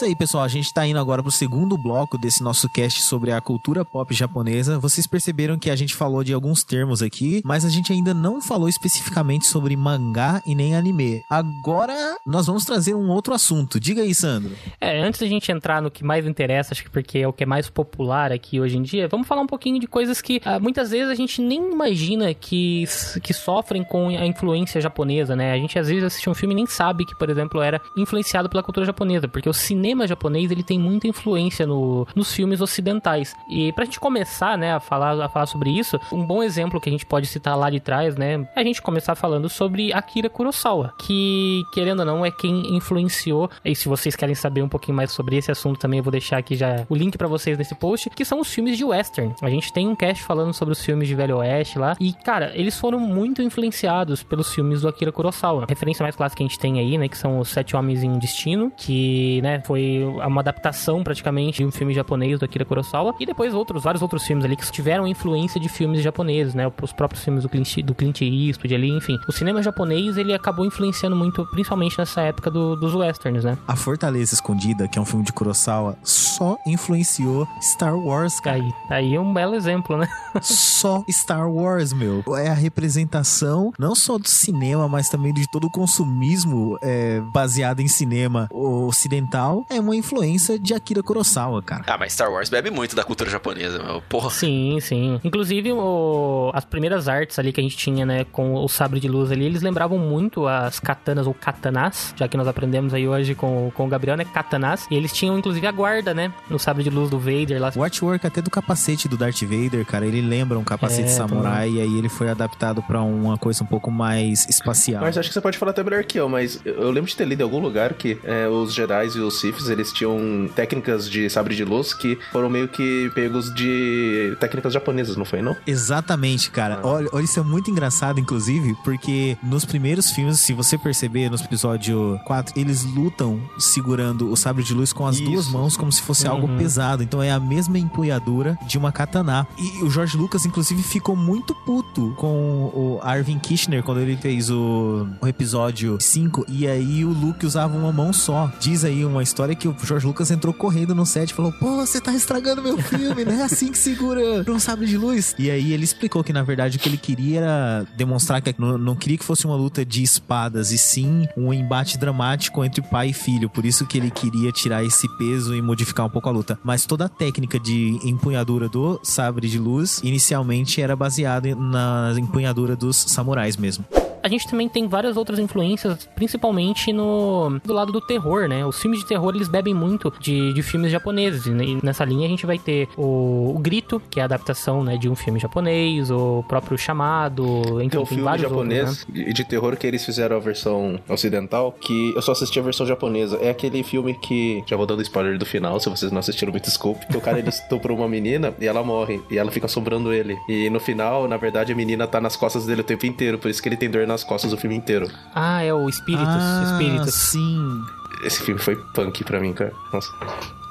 [0.00, 0.44] Isso aí, pessoal.
[0.44, 4.14] A gente tá indo agora pro segundo bloco desse nosso cast sobre a cultura pop
[4.14, 4.78] japonesa.
[4.78, 8.40] Vocês perceberam que a gente falou de alguns termos aqui, mas a gente ainda não
[8.40, 11.22] falou especificamente sobre mangá e nem anime.
[11.28, 13.78] Agora nós vamos trazer um outro assunto.
[13.78, 14.52] Diga aí, Sandro.
[14.80, 17.42] É, antes da gente entrar no que mais interessa, acho que porque é o que
[17.42, 20.58] é mais popular aqui hoje em dia, vamos falar um pouquinho de coisas que ah,
[20.58, 22.84] muitas vezes a gente nem imagina que,
[23.22, 25.52] que sofrem com a influência japonesa, né?
[25.52, 28.48] A gente às vezes assiste um filme e nem sabe que, por exemplo, era influenciado
[28.48, 33.34] pela cultura japonesa, porque o cinema japonês ele tem muita influência no, nos filmes ocidentais.
[33.48, 36.88] E pra gente começar, né, a falar, a falar sobre isso, um bom exemplo que
[36.88, 40.28] a gente pode citar lá de trás, né, é a gente começar falando sobre Akira
[40.28, 44.96] Kurosawa, que, querendo ou não, é quem influenciou, e se vocês querem saber um pouquinho
[44.96, 47.74] mais sobre esse assunto também, eu vou deixar aqui já o link pra vocês nesse
[47.74, 49.34] post, que são os filmes de western.
[49.42, 52.52] A gente tem um cast falando sobre os filmes de Velho Oeste lá, e, cara,
[52.54, 55.64] eles foram muito influenciados pelos filmes do Akira Kurosawa.
[55.64, 58.02] A referência mais clássica que a gente tem aí, né, que são os Sete Homens
[58.02, 59.79] em Destino, que, né, foi
[60.26, 64.24] uma adaptação praticamente de um filme japonês do Akira Kurosawa, e depois outros, vários outros
[64.24, 67.94] filmes ali que tiveram influência de filmes japoneses, né, os próprios filmes do Clint, do
[67.94, 69.18] Clint Eastwood ali, enfim.
[69.28, 73.56] O cinema japonês, ele acabou influenciando muito, principalmente nessa época do- dos westerns, né.
[73.66, 78.56] A Fortaleza Escondida, que é um filme de Kurosawa, só influenciou Star Wars, cara.
[78.56, 80.08] Aí, aí é um belo exemplo, né?
[80.42, 82.22] só Star Wars, meu.
[82.36, 87.80] É a representação não só do cinema, mas também de todo o consumismo é, baseado
[87.80, 89.64] em cinema ocidental.
[89.70, 91.84] É uma influência de Akira Kurosawa, cara.
[91.86, 94.02] Ah, mas Star Wars bebe muito da cultura japonesa, meu.
[94.02, 94.28] Porra.
[94.30, 95.20] Sim, sim.
[95.22, 99.08] Inclusive, o- as primeiras artes ali que a gente tinha, né, com o sabre de
[99.08, 103.34] luz ali, eles lembravam muito as katanas ou katanás, já que nós aprendemos aí hoje
[103.34, 104.86] com, com o Gabriel, né, katanás.
[104.90, 107.72] E eles tinham, inclusive, a guarda, né, no sabre de luz do Vader lá.
[107.76, 111.70] O artwork até do capacete do Darth Vader, cara, ele lembra um capacete É, samurai
[111.70, 115.02] e aí ele foi adaptado pra uma coisa um pouco mais espacial.
[115.02, 117.24] Mas acho que você pode falar até melhor que eu, mas eu lembro de ter
[117.24, 121.28] lido em algum lugar que é, os Jedi e os Siths, eles tinham técnicas de
[121.28, 125.56] sabre de luz que foram meio que pegos de técnicas japonesas, não foi, não?
[125.66, 126.80] Exatamente, cara.
[126.82, 131.36] Olha, olha, isso é muito engraçado, inclusive, porque nos primeiros filmes, se você perceber, no
[131.36, 135.24] episódio 4, eles lutam segurando o sabre de luz com as Isso.
[135.24, 136.58] duas mãos, como se fosse algo Uhum.
[136.58, 137.02] pesado.
[137.02, 139.46] Então é a mesma empunhadura de uma katana.
[139.58, 144.50] E o George Lucas, inclusive, ficou muito puto com o Arvin Kishner quando ele fez
[144.50, 146.44] o, o episódio 5.
[146.48, 148.50] E aí o Luke usava uma mão só.
[148.60, 151.76] Diz aí uma história que o George Lucas entrou correndo no set e falou: Pô,
[151.76, 155.34] você tá estragando meu filme, não é assim que segura um sabre de luz.
[155.38, 158.76] E aí ele explicou que na verdade o que ele queria era demonstrar que não,
[158.76, 163.08] não queria que fosse uma luta de espadas, e sim um embate dramático entre pai
[163.08, 163.48] e filho.
[163.48, 166.58] Por isso que ele queria tirar esse peso e modificar um pouco a luta.
[166.62, 172.76] Mas toda a técnica de empunhadura do sabre de luz inicialmente era baseada na empunhadura
[172.76, 173.84] dos samurais mesmo.
[174.22, 178.64] A gente também tem várias outras influências, principalmente no do lado do terror, né?
[178.64, 181.46] Os filmes de terror, eles bebem muito de, de filmes japoneses.
[181.46, 184.82] E ne- nessa linha a gente vai ter o, o Grito, que é a adaptação
[184.84, 189.24] né, de um filme japonês, o próprio Chamado, enfim, Tem um filme japonês outros, né?
[189.26, 192.86] de, de terror que eles fizeram a versão ocidental, que eu só assisti a versão
[192.86, 193.36] japonesa.
[193.40, 194.62] É aquele filme que.
[194.66, 197.06] Já vou dando spoiler do final, se vocês não assistiram, me desculpe.
[197.06, 199.20] Que o cara ele estuprou uma menina e ela morre.
[199.30, 200.38] E ela fica assombrando ele.
[200.48, 203.38] E no final, na verdade, a menina tá nas costas dele o tempo inteiro.
[203.38, 205.08] Por isso que ele tem dor nas costas o filme inteiro.
[205.34, 207.14] Ah, é o Espíritos, ah, Espíritos.
[207.14, 207.82] sim.
[208.24, 209.72] Esse filme foi punk pra mim, cara.
[209.92, 210.10] Nossa.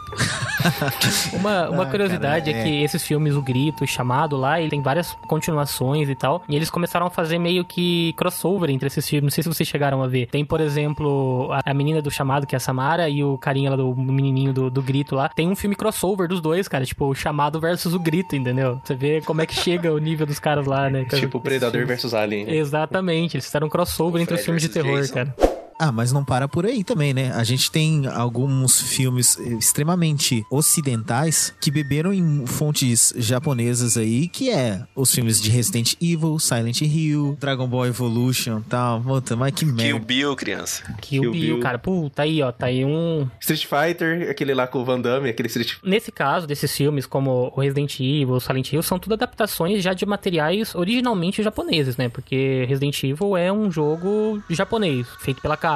[1.33, 2.63] Uma, uma Ah, curiosidade cara, é.
[2.63, 6.43] que esses filmes, O Grito, o Chamado lá, ele tem várias continuações e tal.
[6.47, 9.23] E eles começaram a fazer meio que crossover entre esses filmes.
[9.23, 10.27] Não sei se vocês chegaram a ver.
[10.27, 13.69] Tem, por exemplo, a, a menina do Chamado, que é a Samara, e o carinha
[13.71, 15.29] lá do menininho do, do Grito lá.
[15.29, 16.85] Tem um filme crossover dos dois, cara.
[16.85, 18.79] Tipo, o Chamado versus o Grito, entendeu?
[18.83, 21.05] Você vê como é que chega o nível dos caras lá, né?
[21.05, 22.49] tipo Predador versus Alien.
[22.51, 23.37] Exatamente.
[23.37, 25.13] Eles fizeram um crossover entre os Fred filmes de terror, Jason.
[25.13, 25.35] cara.
[25.79, 27.31] Ah, mas não para por aí também, né?
[27.31, 34.83] A gente tem alguns filmes extremamente ocidentais que beberam em fontes japonesas aí, que é
[34.93, 38.99] os filmes de Resident Evil, Silent Hill, Dragon Ball Evolution tal.
[39.01, 39.99] Puta, mas que Kill merda.
[39.99, 40.83] Bill, criança.
[40.99, 41.59] Kill, Kill Bill, Bill.
[41.61, 41.79] cara.
[41.79, 42.51] Puta, aí, ó.
[42.51, 43.25] Tá aí um.
[43.39, 47.53] Street Fighter, aquele lá com o Van Damme, aquele Street Nesse caso, desses filmes como
[47.55, 52.09] o Resident Evil, o Silent Hill, são tudo adaptações já de materiais originalmente japoneses, né?
[52.09, 55.68] Porque Resident Evil é um jogo japonês, feito pela Capcom.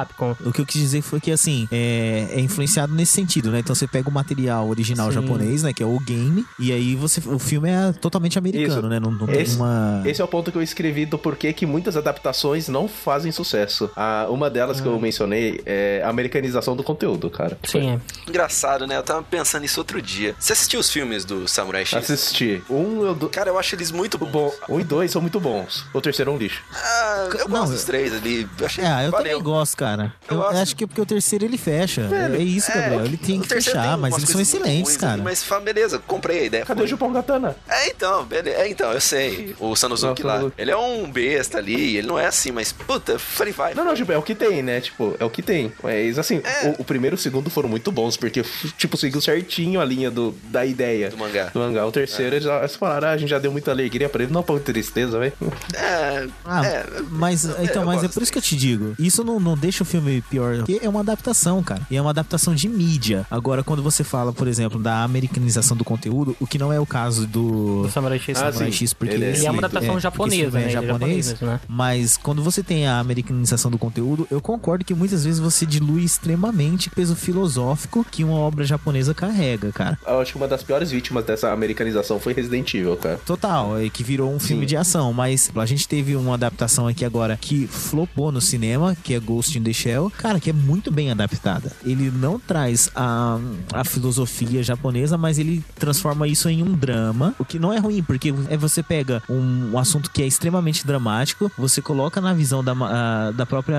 [0.44, 3.58] O que eu quis dizer foi que, assim, é, é influenciado nesse sentido, né?
[3.60, 5.20] Então você pega o material original Sim.
[5.20, 5.72] japonês, né?
[5.72, 8.88] Que é o game, e aí você, o filme é totalmente americano, Isso.
[8.88, 8.98] né?
[9.00, 10.02] Não, não tem Esse- uma...
[10.04, 13.90] Esse é o ponto que eu escrevi do porquê que muitas adaptações não fazem sucesso.
[13.96, 17.58] Ah, uma delas que eu mencionei é a americanização do conteúdo, cara.
[17.64, 18.00] Sim, é.
[18.28, 18.96] Engraçado, né?
[18.96, 20.34] Eu tava pensando nisso outro dia.
[20.38, 22.10] Você assistiu os filmes do Samurai X?
[22.10, 22.62] Assisti.
[22.70, 23.28] Um, eu do...
[23.28, 24.30] Cara, eu acho eles muito bons.
[24.30, 24.52] bom.
[24.68, 25.84] Um e dois são muito bons.
[25.92, 26.62] O terceiro é um lixo.
[26.72, 28.48] Ah, eu Não, gosto dos três ali.
[28.58, 29.10] Eu achei É, eu valeu.
[29.38, 29.83] também gosto, cara.
[30.28, 30.56] Eu Eu, gosto.
[30.56, 32.02] acho que é porque o terceiro ele fecha.
[32.02, 33.04] é isso, Gabriel.
[33.04, 35.14] Ele tem que fechar, tem mas eles são excelentes, cara.
[35.14, 36.64] ali, mas beleza, comprei a ideia.
[36.64, 36.86] Cadê foi.
[36.86, 37.56] o Jupão Katana?
[37.68, 38.56] É, então, beleza.
[38.58, 39.54] É, então, eu sei.
[39.58, 40.52] O Sanosuke Nossa, lá.
[40.58, 43.74] Ele é um besta ali, ele não é assim, mas puta, falei, vai.
[43.74, 44.80] Não, não, tipo, é o que tem, né?
[44.80, 45.72] Tipo, é o que tem.
[45.82, 46.68] Mas assim, É.
[46.78, 48.42] o, o primeiro e o segundo foram muito bons, porque,
[48.76, 51.10] tipo, seguiu certinho a linha do, da ideia.
[51.10, 51.44] Do mangá.
[51.52, 51.86] Do mangá.
[51.86, 54.42] O terceiro, eles, eles falaram, ah, a gente já deu muita alegria pra ele, não
[54.42, 55.32] pôr tristeza, velho.
[55.74, 58.94] É, Ah, é, mas então, mas é por isso que eu te digo.
[58.98, 61.82] Isso não, não deixa o filme pior, porque é uma adaptação, cara.
[61.90, 63.26] E é uma adaptação de mídia.
[63.30, 66.86] Agora, quando você fala, por exemplo, da americanização do conteúdo, o que não é o
[66.86, 68.38] caso do O Samurai X.
[68.40, 68.72] Ah, Samurai.
[68.72, 70.64] X, porque Ele é- Ele é uma adaptação esse japonesa, né?
[70.64, 71.60] É Ele é japonês, japonês, né?
[71.68, 76.02] Mas quando você tem a americanização do conteúdo, eu concordo que muitas vezes você dilui
[76.04, 79.98] extremamente o peso filosófico que uma obra japonesa carrega, cara.
[80.06, 83.20] Eu acho que uma das piores vítimas dessa americanização foi Resident Evil, cara.
[83.24, 84.66] Total, é que virou um filme Sim.
[84.66, 89.14] de ação, mas a gente teve uma adaptação aqui agora que flopou no cinema, que
[89.14, 91.72] é Ghost in the Shell, cara, que é muito bem adaptada.
[91.84, 93.38] Ele não traz a,
[93.72, 98.02] a filosofia japonesa, mas ele transforma isso em um drama, o que não é ruim,
[98.02, 102.62] porque é você pega um, um assunto que é extremamente dramático, você coloca na visão
[102.62, 103.78] da, a- da própria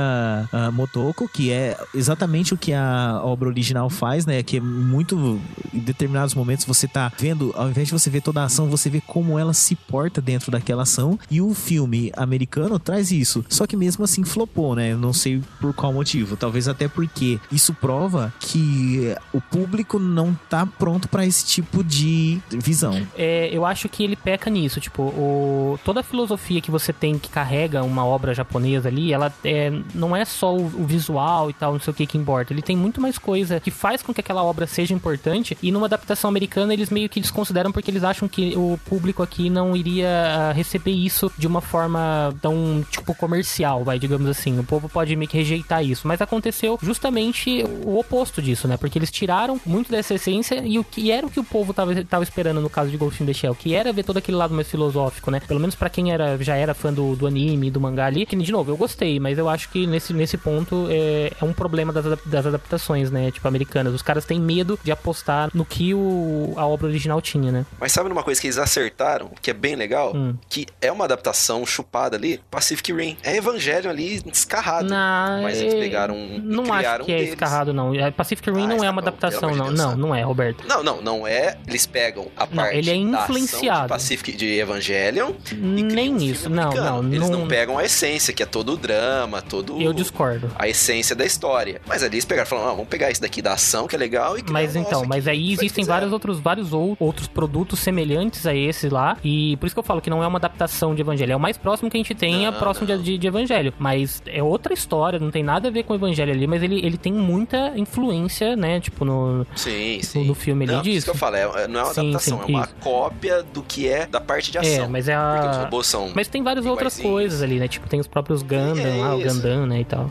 [0.52, 4.42] a, Motoko, que é exatamente o que a obra original faz, né?
[4.44, 5.40] Que é muito.
[5.74, 8.90] Em determinados momentos você tá vendo, ao invés de você ver toda a ação, você
[8.90, 11.20] vê como ela se porta dentro daquela ação.
[11.30, 13.44] E o filme americano traz isso.
[13.50, 14.92] Só que mesmo assim flopou, né?
[14.94, 16.38] Eu não sei por qual motivo.
[16.38, 22.40] Talvez até porque isso prova que o público não tá pronto pra esse tipo de
[22.52, 23.06] visão.
[23.18, 27.18] É, eu acho que ele peca nisso, tipo, o, toda a filosofia que você tem
[27.18, 31.54] que carrega uma obra japonesa ali, ela é, não é só o, o visual e
[31.54, 32.54] tal, não sei o que que importa.
[32.54, 35.88] Ele tem muito mais coisa que faz com que aquela obra seja importante e numa
[35.88, 40.10] adaptação americana eles meio que desconsideram porque eles acham que o público aqui não iria
[40.10, 44.60] ah, receber isso de uma forma tão, tipo, comercial, vai, digamos assim.
[44.60, 48.78] O povo pode meio que rejeitar isso, mas aconteceu justamente o oposto disso, né?
[48.78, 52.04] Porque eles tiraram muito dessa essência e o que era o que o povo tava,
[52.04, 54.54] tava esperando no caso de Ghost in the Shell, que era ver todo aquele lado
[54.54, 55.40] mais filosófico, né?
[55.40, 58.36] Pelo menos pra quem era, já era fã do, do anime, do mangá ali, que
[58.36, 61.92] de novo, eu gostei, mas eu acho que nesse, nesse ponto é, é um problema
[61.92, 63.32] das, das adaptações, né?
[63.32, 63.94] Tipo, americanas.
[63.94, 67.66] Os caras têm medo de apostar no que o, a obra original tinha, né?
[67.80, 70.16] Mas sabe numa coisa que eles acertaram, que é bem legal?
[70.16, 70.36] Hum.
[70.50, 73.18] Que é uma adaptação chupada ali, Pacific Rim.
[73.24, 74.90] É Evangelho ali, descarrado.
[74.90, 77.30] Não, Mas eles pegaram um- Não acho que um é deles.
[77.30, 77.94] escarrado, não.
[78.06, 79.66] A Pacific Rim Ah, não é uma bom, adaptação, não.
[79.68, 80.02] Deus, Não, sabe?
[80.02, 80.66] não é, Roberto.
[80.68, 81.58] Não, não, não é.
[81.68, 83.84] Eles pegam a Não, parte ele é influenciado.
[83.84, 87.04] de Pacific de Evangelion Nem isso, não, americano.
[87.04, 87.40] não, Eles não...
[87.40, 90.50] não- pegam a essência, que é todo o drama, todo Eu discordo.
[90.58, 91.82] a essência da história.
[91.86, 94.00] Mas ali eles pegaram e falaram, ah, vamos pegar isso daqui da ação, que é
[94.00, 98.54] legal, e Mas então, mas aí existem vários outros, vários ou- outros produtos semelhantes a
[98.56, 99.18] esse lá.
[99.24, 101.34] E por isso que eu falo que não é uma adaptação de Evangelho.
[101.34, 103.74] É o mais próximo que a gente tem, é Não, próximo de, de, de Evangelho.
[103.80, 106.78] Mas é outra história, não tem nada a ver com o Evangelho ali, mas ele,
[106.86, 108.80] ele tem muita influência, né?
[108.80, 110.24] Tipo, no, Sim, sim.
[110.26, 112.00] no filme ali não, por isso que eu falo, é- é- não é uma Sim,
[112.10, 112.76] adaptação, sim, é uma isso.
[112.80, 114.86] cópia do que é da parte de ação.
[114.86, 115.64] É, mas é Porque os a.
[115.66, 117.68] robôs são Mas tem várias outras coisas ali, né?
[117.68, 119.20] Tipo, tem os próprios Gundam É lá, o.
[119.22, 119.82] Gundam, né?
[119.82, 120.10] E tal.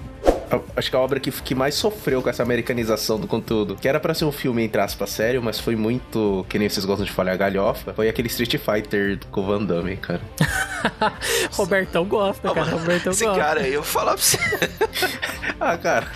[0.77, 3.99] Acho que a obra que, que mais sofreu com essa americanização do conteúdo, que era
[4.01, 7.12] pra ser um filme, entre aspas, sério, mas foi muito, que nem vocês gostam de
[7.12, 10.21] falar, galhofa, foi aquele Street Fighter com o Van Damme, cara.
[11.53, 12.67] Robertão gosta, Ah, cara.
[12.67, 13.40] mano, Robertão Esse gosta.
[13.40, 14.38] cara aí, eu vou falar pra você.
[15.61, 16.09] Ah, cara.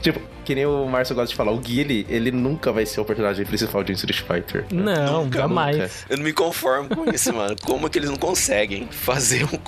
[0.00, 3.04] tipo, que nem o Márcio gosta de falar, o Guile, ele nunca vai ser o
[3.04, 4.64] personagem principal de um Street Fighter.
[4.72, 5.76] Não, Nunca, jamais.
[5.76, 5.90] nunca.
[6.08, 7.54] Eu não me conformo com isso, mano.
[7.66, 9.58] Como é que eles não conseguem fazer um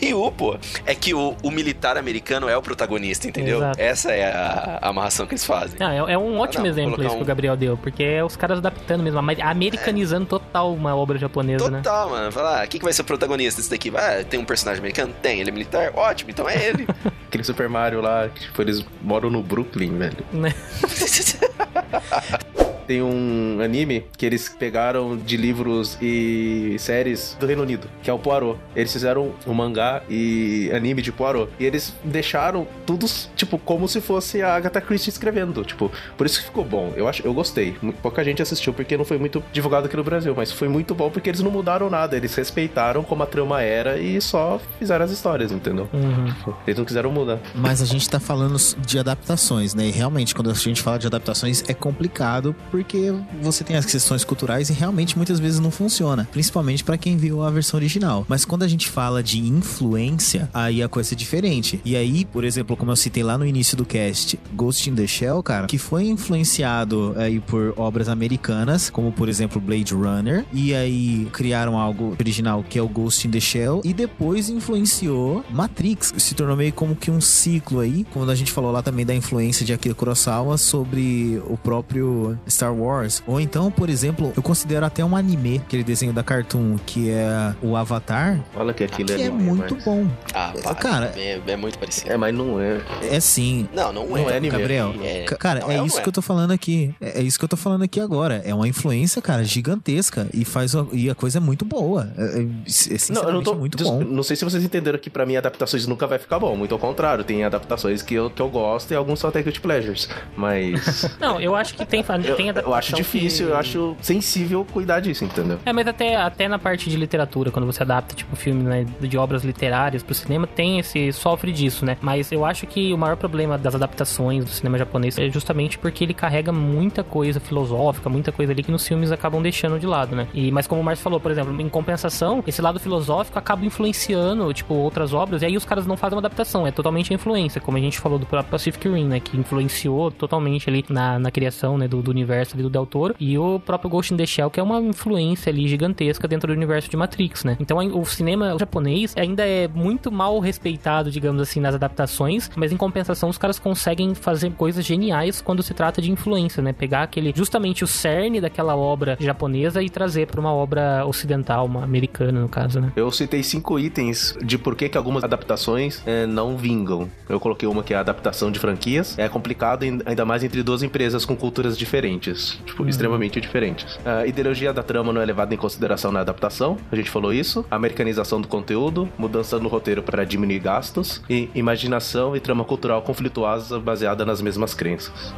[0.00, 0.56] Ryu, pô?
[0.86, 3.58] É que o, o militar americano é o protagonista, entendeu?
[3.58, 3.78] Exato.
[3.78, 5.76] Essa é a, a amarração que eles fazem.
[5.80, 8.24] Ah, é, é um ótimo não, exemplo isso que um- o Gabriel deu, porque é
[8.24, 11.78] os caras adaptando mesmo, americanizando total uma obra japonesa, né?
[11.82, 12.32] Total, mano.
[12.32, 13.92] Falar, ah, quem que vai ser o protagonista desse daqui?
[13.94, 15.12] Ah, tem um personagem americano?
[15.20, 15.40] Tem.
[15.40, 15.92] Ele é militar?
[15.94, 16.86] Ótimo, então é ele.
[17.32, 20.18] Aquele Super Mario lá, que tipo, eles moram no Brooklyn, velho.
[20.34, 20.52] Né?
[22.86, 28.12] Tem um anime que eles pegaram de livros e séries do Reino Unido, que é
[28.12, 28.58] o Poirot.
[28.74, 31.50] Eles fizeram um mangá e anime de Poirot.
[31.58, 33.06] E eles deixaram tudo,
[33.36, 35.64] tipo, como se fosse a Agatha Christie escrevendo.
[35.64, 36.92] Tipo, por isso que ficou bom.
[36.96, 37.76] Eu acho, eu gostei.
[38.02, 41.10] Pouca gente assistiu porque não foi muito divulgado aqui no Brasil, mas foi muito bom
[41.10, 42.16] porque eles não mudaram nada.
[42.16, 45.88] Eles respeitaram como a trama era e só fizeram as histórias, entendeu?
[45.92, 46.54] Uhum.
[46.66, 47.38] Eles não quiseram mudar.
[47.54, 49.86] Mas a gente tá falando de adaptações, né?
[49.86, 53.12] E realmente, quando a gente fala de adaptações, é complicado porque
[53.42, 56.26] você tem as questões culturais e realmente muitas vezes não funciona.
[56.32, 58.24] Principalmente pra quem viu a versão original.
[58.26, 61.82] Mas quando a gente fala de influência, aí a coisa é diferente.
[61.84, 65.06] E aí, por exemplo, como eu citei lá no início do cast, Ghost in the
[65.06, 70.74] Shell, cara, que foi influenciado aí por obras americanas, como por exemplo Blade Runner, e
[70.74, 76.14] aí criaram algo original que é o Ghost in the Shell, e depois influenciou Matrix,
[76.16, 79.14] se tornou meio como que um ciclo aí, quando a gente falou lá também da
[79.14, 83.22] influência de Akira Kurosawa sobre o próprio Star Wars.
[83.26, 87.54] Ou então, por exemplo, eu considero até um anime, aquele desenho da Cartoon, que é
[87.60, 90.06] o Avatar, Olha que aquilo que é anime, muito mas- bom.
[90.32, 92.12] Ah, para, Cara, é, é muito parecido.
[92.12, 92.80] É, mas não é.
[93.10, 93.68] É sim.
[93.74, 94.34] Não, não, Não é.
[94.34, 94.50] é anime.
[94.56, 96.02] Gabriel, É- ca- cara, não é, é isso não é?
[96.02, 96.94] que eu tô falando aqui.
[97.00, 98.40] É, é isso que eu tô falando aqui agora.
[98.44, 100.28] É uma influência, cara, gigantesca.
[100.32, 102.12] E faz a, e a coisa é muito boa.
[102.16, 103.54] É, é, é Não, eu não tô.
[103.54, 104.00] muito des- bom.
[104.04, 106.54] Não sei se vocês entenderam que pra mim adaptações nunca vai ficar bom.
[106.56, 109.60] Muito ao contrário, tem adaptações que eu, que eu gosto e alguns são até guilty
[109.60, 110.08] pleasures.
[110.36, 111.08] Mas.
[111.20, 115.24] Não, eu acho que tem, eu, eu acho difícil, que- eu acho sensível cuidar disso,
[115.24, 115.58] entendeu?
[115.64, 119.16] É, mas até, até na parte de literatura, quando você adapta, tipo, filme né, de
[119.18, 121.12] obras literárias pro cinema, tem esse.
[121.12, 121.96] sofre disso, né?
[122.00, 126.04] Mas eu acho que o maior problema das adaptações do cinema japonês é justamente porque
[126.04, 130.16] ele carrega muita coisa filosófica, muita coisa ali que nos filmes acabam deixando de lado,
[130.16, 130.26] né?
[130.34, 134.52] E, mas como o Márcio falou, por exemplo, em compensação, esse lado filosófico acaba influenciando,
[134.52, 137.60] tipo, outras obras, e aí os caras não fazem uma adaptação, é totalmente a influência,
[137.60, 139.20] como a gente falou do próprio Pacific Rim, né?
[139.20, 143.14] Que influenciou totalmente ali na, na criação, né, do, do universo ali do Del Toro,
[143.18, 146.56] e o próprio Ghost in the Shell, que é uma influência ali gigantesca dentro do
[146.56, 147.56] universo de Matrix, né?
[147.60, 152.76] Então o cinema japonês ainda é muito mal respeitado, digamos assim, nas adaptações, mas em
[152.76, 156.72] compensação os caras conseguem fazer coisas geniais quando se trata de influência, né?
[156.72, 161.84] Pegar aquele justamente o cerne daquela obra japonesa e trazer para uma obra ocidental, uma
[161.84, 162.92] americana no caso, né?
[162.96, 167.08] Eu citei cinco itens de por que, que algumas adaptações eh, não vingam.
[167.28, 169.18] Eu coloquei uma que é a adaptação de franquias.
[169.18, 172.31] É complicado, ainda mais entre duas empresas com culturas diferentes.
[172.64, 173.98] Tipo, extremamente diferentes.
[174.04, 176.76] A ideologia da trama não é levada em consideração na adaptação.
[176.90, 177.64] A gente falou isso.
[177.70, 181.22] A americanização do conteúdo, mudança no roteiro para diminuir gastos.
[181.28, 185.32] E imaginação e trama cultural conflituosa baseada nas mesmas crenças.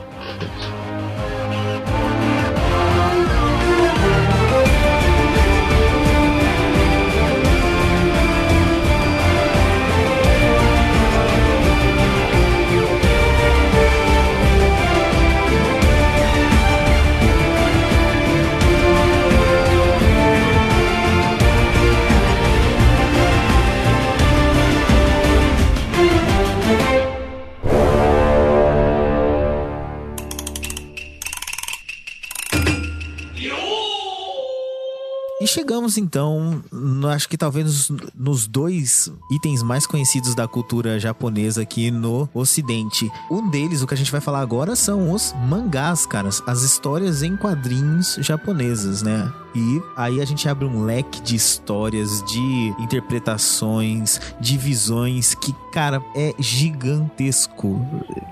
[35.44, 40.98] E chegamos então, no- acho que talvez nos, nos dois itens mais conhecidos da cultura
[40.98, 43.12] japonesa aqui no Ocidente.
[43.30, 47.22] Um deles, o que a gente vai falar agora, são os mangás, caras, as histórias
[47.22, 49.30] em quadrinhos japonesas, né?
[49.54, 56.02] E aí a gente abre um leque de histórias, de interpretações, de visões que, cara,
[56.14, 57.80] é gigantesco.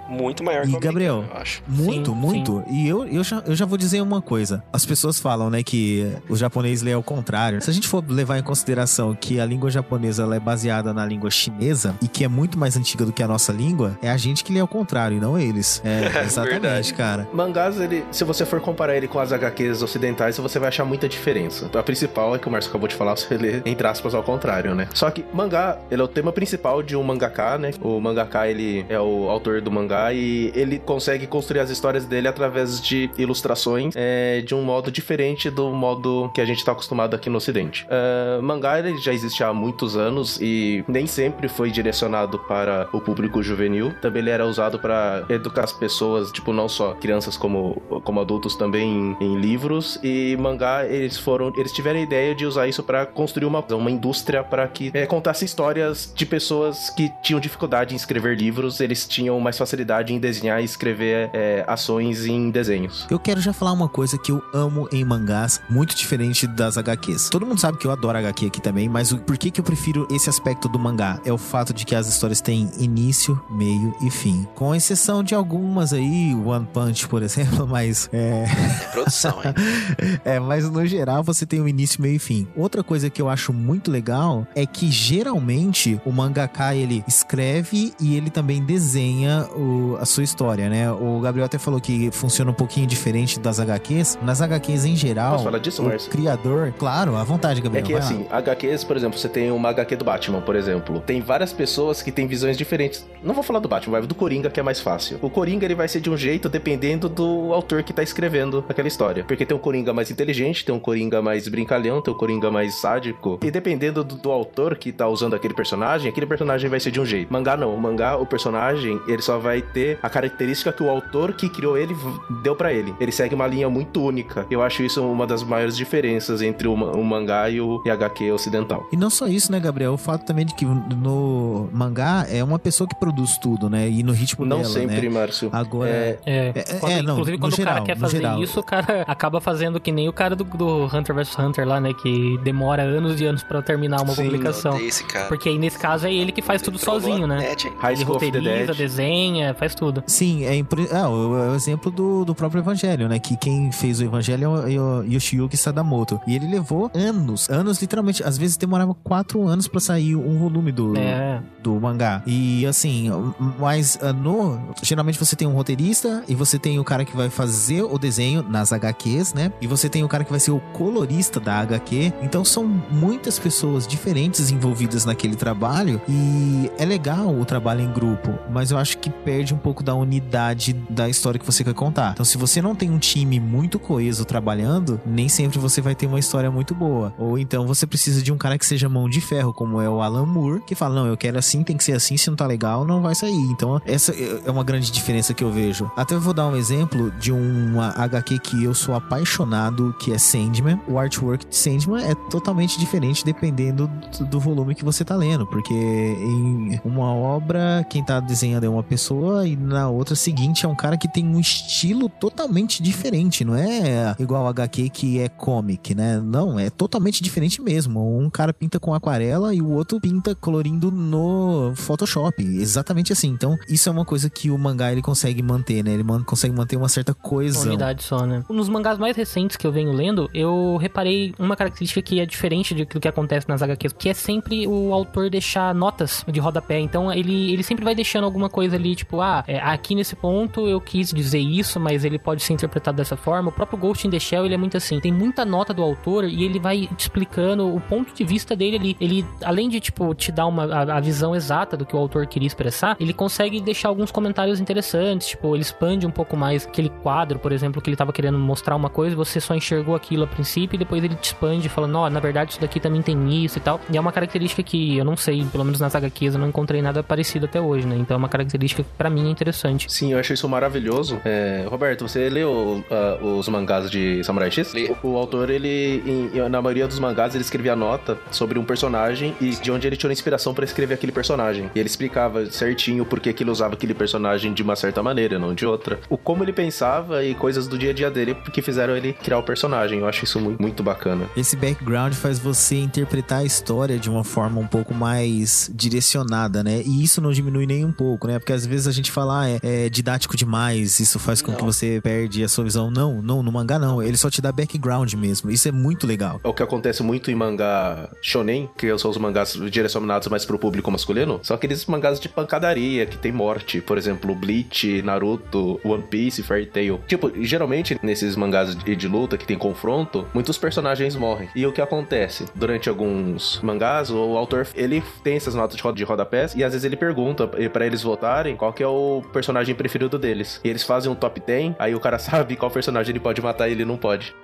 [0.08, 1.62] Muito maior que E o Gabriel, americano, eu acho.
[1.66, 2.64] Muito, Sim, muito.
[2.68, 4.62] E eu, eu, já, eu já vou dizer uma coisa.
[4.72, 7.62] As pessoas falam, né, que o japonês lê ao contrário.
[7.62, 11.04] Se a gente for levar em consideração que a língua japonesa ela é baseada na
[11.06, 14.16] língua chinesa e que é muito mais antiga do que a nossa língua, é a
[14.16, 15.80] gente que lê ao contrário e não eles.
[15.92, 16.94] É, exatamente, Verdade.
[16.94, 17.28] cara.
[17.34, 21.08] Mangás, ele, se você for comparar ele com as HQs ocidentais, você vai achar muita
[21.12, 21.70] diferença.
[21.74, 24.74] A principal é que o Márcio acabou de falar, você lê entre aspas ao contrário,
[24.74, 24.88] né?
[24.94, 27.70] Só que mangá, ele é o tema principal de um mangaka, né?
[27.80, 32.28] O mangaka, ele é o autor do mangá e ele consegue construir as histórias dele
[32.28, 37.14] através de ilustrações é, de um modo diferente do modo que a gente tá acostumado
[37.14, 37.86] aqui no ocidente.
[37.90, 43.00] Ah, mangá, ele já existe há muitos anos e nem sempre foi direcionado para o
[43.00, 43.92] público juvenil.
[44.00, 48.56] Também ele era usado para educar as pessoas, tipo, não só crianças como, como adultos
[48.56, 49.98] também em, livros.
[50.02, 53.90] E mangá, eles foram, eles tiveram a ideia de usar isso para construir uma, uma
[53.90, 59.06] indústria para que é, contasse histórias de pessoas que tinham dificuldade em escrever livros, eles
[59.06, 63.06] tinham mais facilidade em desenhar e escrever é, ações em desenhos.
[63.10, 67.28] Eu quero já falar uma coisa que eu amo em mangás, muito diferente das HQs.
[67.28, 69.64] Todo mundo sabe que eu adoro HQ aqui também, mas o, por que, que eu
[69.64, 71.20] prefiro esse aspecto do mangá?
[71.24, 74.46] É o fato de que as histórias têm início, meio e fim.
[74.54, 78.44] Com exceção de algumas aí, One Punch, por exemplo, mas é.
[78.44, 79.54] É produção, hein?
[80.24, 82.46] é, mas no geral você tem o início, meio e fim.
[82.56, 88.16] Outra coisa que eu acho muito legal é que geralmente o mangaka ele escreve e
[88.16, 90.90] ele também desenha o- a sua história, né?
[90.90, 94.18] O Gabriel até falou que funciona um pouquinho diferente das HQs.
[94.22, 96.10] Nas HQs em geral, Posso falar disso, o Márcio?
[96.10, 97.84] criador, claro, à vontade, É Gabriel.
[97.86, 98.06] que vai lá.
[98.08, 101.00] assim, HQs, por exemplo, você tem uma HQ do Batman, por exemplo.
[101.00, 103.06] Tem várias pessoas que têm visões diferentes.
[103.22, 105.18] Não vou falar do Batman, vai do Coringa, que é mais fácil.
[105.22, 108.88] O Coringa ele vai ser de um jeito dependendo do autor que tá escrevendo aquela
[108.88, 109.24] história.
[109.24, 112.74] Porque tem um Coringa mais inteligente, tem um Coringa mais brincalhão, tem um Coringa mais
[112.80, 113.38] sádico.
[113.42, 117.00] E dependendo do, do autor que tá usando aquele personagem, aquele personagem vai ser de
[117.00, 117.32] um jeito.
[117.32, 117.74] Mangá não.
[117.74, 121.76] O mangá, o personagem, ele só vai ter a característica que o autor que criou
[121.76, 121.96] ele
[122.42, 122.94] deu pra ele.
[123.00, 124.46] Ele segue uma linha muito única.
[124.50, 128.30] Eu acho isso uma das maiores diferenças entre o, o mangá e o e HQ
[128.32, 128.86] ocidental.
[128.92, 129.92] E não só isso, né, Gabriel?
[129.92, 133.88] O fato também de que no mangá é uma pessoa que produz tudo, né?
[133.88, 135.08] E no ritmo Não dela, sempre, né?
[135.08, 135.48] Márcio.
[135.52, 138.42] Agora, É, É, É, quando- é, não, inclusive quando o geral, cara quer fazer geral.
[138.42, 141.80] isso, o cara acaba fazendo que nem o cara do, do Hunter vs Hunter lá,
[141.80, 141.92] né?
[141.92, 144.78] Que demora anos e anos pra terminar uma Sim, publicação.
[144.80, 145.26] Esse cara.
[145.28, 147.38] Porque aí nesse caso é ele que faz tudo sozinho, né?
[147.38, 147.70] net?
[147.78, 150.02] High Ele School of the roteiriza, desenha, faz tudo.
[150.06, 153.18] Sim, é, impre- é, o, é o exemplo do, do próprio Evangelho, né?
[153.18, 156.20] Que quem fez o Evangelho é o, é o Yoshiyuki Sadamoto.
[156.26, 160.70] E ele levou anos, anos literalmente, às vezes demorava quatro anos pra sair um volume
[160.72, 161.40] do, É.
[161.62, 162.22] do mangá.
[162.26, 163.10] E assim,
[163.58, 164.60] mas ah, no.
[164.82, 168.42] Geralmente você tem um roteirista e você tem o cara que vai fazer o desenho
[168.42, 169.52] nas HQs, né?
[169.60, 172.12] E você tem o cara que vai ser o colorista da HQ.
[172.22, 176.00] Então são muitas pessoas diferentes envolvidas naquele trabalho.
[176.08, 179.94] E é legal o trabalho em grupo, mas eu acho que perde um pouco da
[179.94, 182.12] unidade da história que você quer contar.
[182.12, 186.06] Então, se você não tem um time muito coeso trabalhando, nem sempre você vai ter
[186.06, 187.14] uma história muito boa.
[187.18, 190.00] Ou então você precisa de um cara que seja mão de ferro, como é o
[190.00, 192.46] Alan Moore, que fala: não, eu quero assim, tem que ser assim, se não tá
[192.46, 193.32] legal, não vai sair.
[193.50, 195.90] Então, essa é uma grande diferença que eu vejo.
[195.96, 200.80] Até vou dar um exemplo de uma HQ que eu sou apaixonado, que é Sandman.
[200.88, 203.90] O artwork de Sandman é totalmente diferente dependendo
[204.28, 208.82] do- volume que você tá lendo, porque em uma obra, quem tá desenhando é uma
[208.82, 213.54] pessoa e na outra seguinte é um cara que tem um estilo totalmente diferente, não
[213.54, 216.20] é igual HQ que é comic, né?
[216.20, 218.18] Não, é totalmente diferente mesmo.
[218.18, 223.28] Um cara pinta com aquarela e o outro pinta colorindo no Photoshop, exatamente assim.
[223.28, 225.92] Então, isso é uma coisa que o mangá ele consegue manter, né?
[225.92, 227.62] Ele consegue manter uma certa coesão.
[227.62, 228.42] unidade só, né?
[228.48, 232.74] Nos mangás mais recentes que eu venho lendo, eu reparei uma característica que é diferente
[232.74, 236.78] do que acontece nas HQs, que é sempre o autor deixar notas de rodapé.
[236.80, 240.66] Então ele, ele sempre vai deixando alguma coisa ali, tipo, ah, é, aqui nesse ponto
[240.66, 243.48] eu quis dizer isso, mas ele pode ser interpretado dessa forma.
[243.48, 245.00] O próprio Ghost in the Shell, ele é muito assim.
[245.00, 248.76] Tem muita nota do autor e ele vai te explicando o ponto de vista dele
[248.76, 248.96] ali.
[249.00, 252.26] Ele, além de, tipo, te dar uma, a, a visão exata do que o autor
[252.26, 255.28] queria expressar, ele consegue deixar alguns comentários interessantes.
[255.28, 258.76] Tipo, ele expande um pouco mais aquele quadro, por exemplo, que ele tava querendo mostrar
[258.76, 262.10] uma coisa, você só enxergou aquilo a princípio e depois ele te expande falando, ó,
[262.10, 263.80] na verdade isso daqui também tem isso e tal.
[263.90, 266.80] E é uma característica que eu não sei, pelo menos nas HQs eu não encontrei
[266.82, 267.96] nada parecido até hoje, né?
[267.98, 269.90] Então é uma característica que pra mim é interessante.
[269.92, 271.20] Sim, eu acho isso maravilhoso.
[271.24, 274.72] É, Roberto, você leu ah, os mangás de Samurai X?
[274.74, 274.94] Li.
[275.02, 279.34] O, o autor, ele, em- na maioria dos mangás, ele escrevia nota sobre um personagem
[279.40, 281.70] e de onde ele tirou inspiração pra escrever aquele personagem.
[281.74, 285.38] E ele explicava certinho por que que ele usava aquele personagem de uma certa maneira,
[285.38, 285.98] não de outra.
[286.08, 289.38] O como ele pensava e coisas do dia a dia dele que fizeram ele criar
[289.38, 290.00] o personagem.
[290.00, 291.28] Eu acho isso muito, muito bacana.
[291.36, 296.82] Esse background faz você interpretar a história de uma forma um pouco mais direcionada, né?
[296.84, 298.38] E isso não diminui nem um pouco, né?
[298.38, 301.64] Porque às vezes a gente fala, ah, é, é didático demais, isso faz com que
[301.64, 302.90] você perde a sua visão.
[302.90, 304.02] Não, não, no mangá não.
[304.02, 305.50] Ele só te dá background mesmo.
[305.50, 306.40] Isso é muito legal.
[306.44, 310.58] É o que acontece muito em mangá shonen, que são os mangás direcionados mais pro
[310.58, 311.40] público masculino.
[311.42, 313.80] São aqueles mangás de pancadaria, que tem morte.
[313.80, 317.00] Por exemplo, Bleach, Naruto, One Piece, Fairy Tail.
[317.06, 320.01] Tipo, geralmente nesses mangás de, de luta que tem confronto,
[320.34, 321.48] muitos personagens morrem.
[321.54, 322.46] E o que acontece?
[322.54, 326.72] Durante alguns mangás, o autor, ele tem essas notas de, roda, de rodapés e às
[326.72, 330.60] vezes ele pergunta pra eles votarem qual que é o personagem preferido deles.
[330.64, 333.68] E eles fazem um top 10, aí o cara sabe qual personagem ele pode matar
[333.68, 334.34] e ele não pode.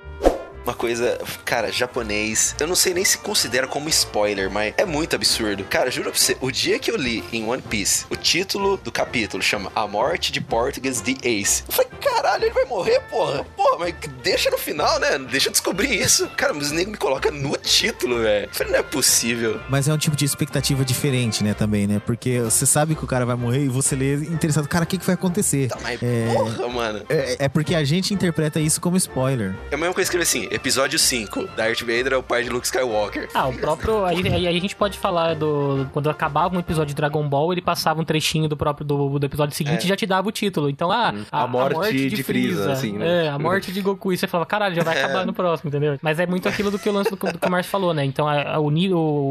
[0.68, 2.54] Uma coisa, cara, japonês.
[2.60, 5.64] Eu não sei nem se considera como spoiler, mas é muito absurdo.
[5.64, 8.92] Cara, juro pra você, o dia que eu li em One Piece o título do
[8.92, 11.62] capítulo chama A Morte de Português de Ace.
[11.66, 13.44] Eu falei, caralho, ele vai morrer, porra.
[13.56, 15.18] Porra, mas deixa no final, né?
[15.18, 16.28] Deixa eu descobrir isso.
[16.36, 18.46] Cara, mas o nego me coloca no título, velho.
[18.46, 19.60] Eu falei, não é possível.
[19.70, 22.00] Mas é um tipo de expectativa diferente, né, também, né?
[22.04, 24.98] Porque você sabe que o cara vai morrer e você lê interessado, cara, o que,
[24.98, 25.68] que vai acontecer?
[25.68, 26.32] Tá, mas É.
[26.34, 27.02] porra, mano.
[27.08, 29.54] É, é porque a gente interpreta isso como spoiler.
[29.70, 32.50] É a mesma coisa que escrever assim, episódio 5, Darth Vader é o pai de
[32.50, 33.28] Luke Skywalker.
[33.32, 34.04] Ah, o próprio.
[34.04, 35.86] Aí, aí a gente pode falar do.
[35.92, 39.24] Quando acabava um episódio de Dragon Ball, ele passava um trechinho do próprio do, do
[39.26, 39.84] episódio seguinte É.
[39.84, 40.68] e já te dava o título.
[40.68, 43.26] Então, ah, A morte de Freeza, assim, né?
[43.26, 44.12] É, a morte de Goku.
[44.12, 45.96] E você falava, caralho, já vai acabar no próximo, entendeu?
[46.02, 48.04] Mas é muito aquilo do que o lance do, do que o Márcio falou, né?
[48.04, 48.68] Então, a- a- o,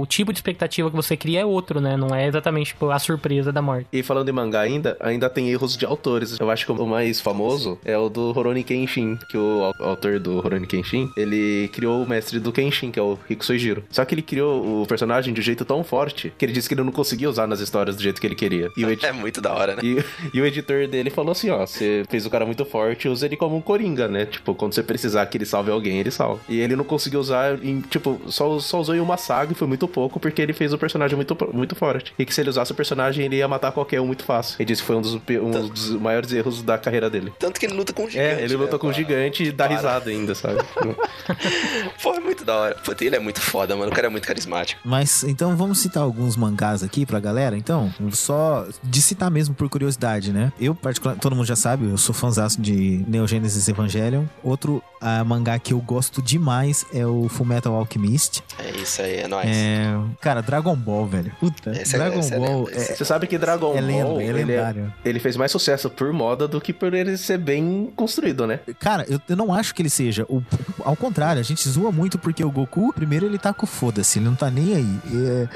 [0.02, 1.98] o tipo de expectativa que você cria é outro, né?
[1.98, 3.88] Não é exatamente tipo, a surpresa da morte.
[3.92, 6.40] E falando em mangá ainda, ainda tem erros de autores.
[6.40, 10.20] Eu acho que o mais famoso é o do Rurouni Kenshin, que o au- autor
[10.20, 13.84] do Rurouni Kenshin, ele criou o mestre do Kenshin, que é o Riku Soijiro.
[13.90, 16.74] Só que ele criou o personagem de um jeito tão forte que ele disse que
[16.76, 18.70] ele não conseguia usar nas histórias do jeito que ele queria.
[18.78, 19.82] Edi- É muito da hora, né?
[19.84, 20.04] e,
[20.34, 23.38] e o editor dele falou assim, ó, você fez o cara muito forte, usa ele
[23.38, 24.26] como um coringa, né?
[24.26, 26.40] Tipo, quando você precisar que ele salve alguém, ele salva.
[26.50, 29.68] E ele não conseguiu usar em, tipo, só, só usou em uma saga e foi
[29.68, 32.14] muito pouco, porque ele fez o personagem muito, muito forte.
[32.20, 34.56] E que se ele usasse o personagem, ele ia matar qualquer um muito fácil.
[34.60, 37.32] Ele disse que foi um dos, um dos maiores erros da carreira dele.
[37.40, 38.42] Tanto que ele luta com um gigante.
[38.42, 38.78] É, ele luta né?
[38.80, 40.60] com um gigante e dá risada ainda, sabe?
[42.02, 42.76] Pô, é muito da hora.
[42.76, 43.92] Pô, ele é muito foda, mano.
[43.92, 44.80] O cara é muito carismático.
[44.84, 47.94] Mas então vamos citar alguns mangás aqui pra galera, então?
[48.12, 50.52] Só de citar mesmo por curiosidade, né?
[50.60, 54.26] Eu, particularmente, todo mundo já sabe, eu sou fãzaço de Neo Genesis Evangelion.
[54.44, 58.44] Outro ah, mangá que eu gosto demais é o Fullmetal Alchemist.
[58.60, 59.48] É isso aí, é nóis.
[59.48, 61.32] É, cara, Dragon Ball, velho.
[61.40, 64.44] Puta, Esse é- Dragon é Ball é, Você sabe que Dragon É Ball, é ele,
[64.44, 64.94] lendário.
[65.04, 68.60] ele fez mais sucesso por moda do que por ele ser bem construído, né?
[68.80, 70.26] Cara, eu, eu não acho que ele seja.
[70.30, 70.42] O,
[70.88, 74.26] ao contrário, a gente zoa muito porque o Goku, primeiro ele tá com foda-se, ele
[74.26, 75.00] não tá nem aí.
[75.14, 75.48] É,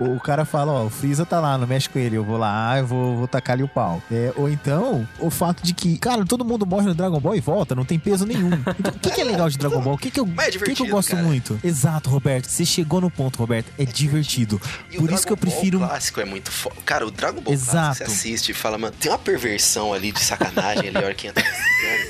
[0.00, 2.76] o cara fala, ó, o Freeza tá lá, não mexe com ele, eu vou lá,
[2.76, 4.02] eu vou, vou tacar ali o pau.
[4.10, 7.40] É, ou então, o fato de que, cara, todo mundo morre no Dragon Ball e
[7.40, 8.50] volta, não tem peso nenhum.
[8.80, 9.94] Então, o que, que é legal de Dragon Ball?
[9.94, 11.22] O que, que, eu, é o que, que eu divertido, gosto cara.
[11.22, 11.60] muito?
[11.62, 12.46] Exato, Roberto.
[12.46, 13.70] Você chegou no ponto, Roberto.
[13.78, 14.60] É, divertido.
[14.90, 15.78] E Por o isso que eu prefiro.
[15.78, 16.74] clássico é muito foda.
[16.84, 17.76] Cara, o Dragon Ball Exato.
[17.76, 21.14] clássico você assiste e fala, mano, tem uma perversão ali de sacanagem ali, a hora
[21.14, 21.44] que entra.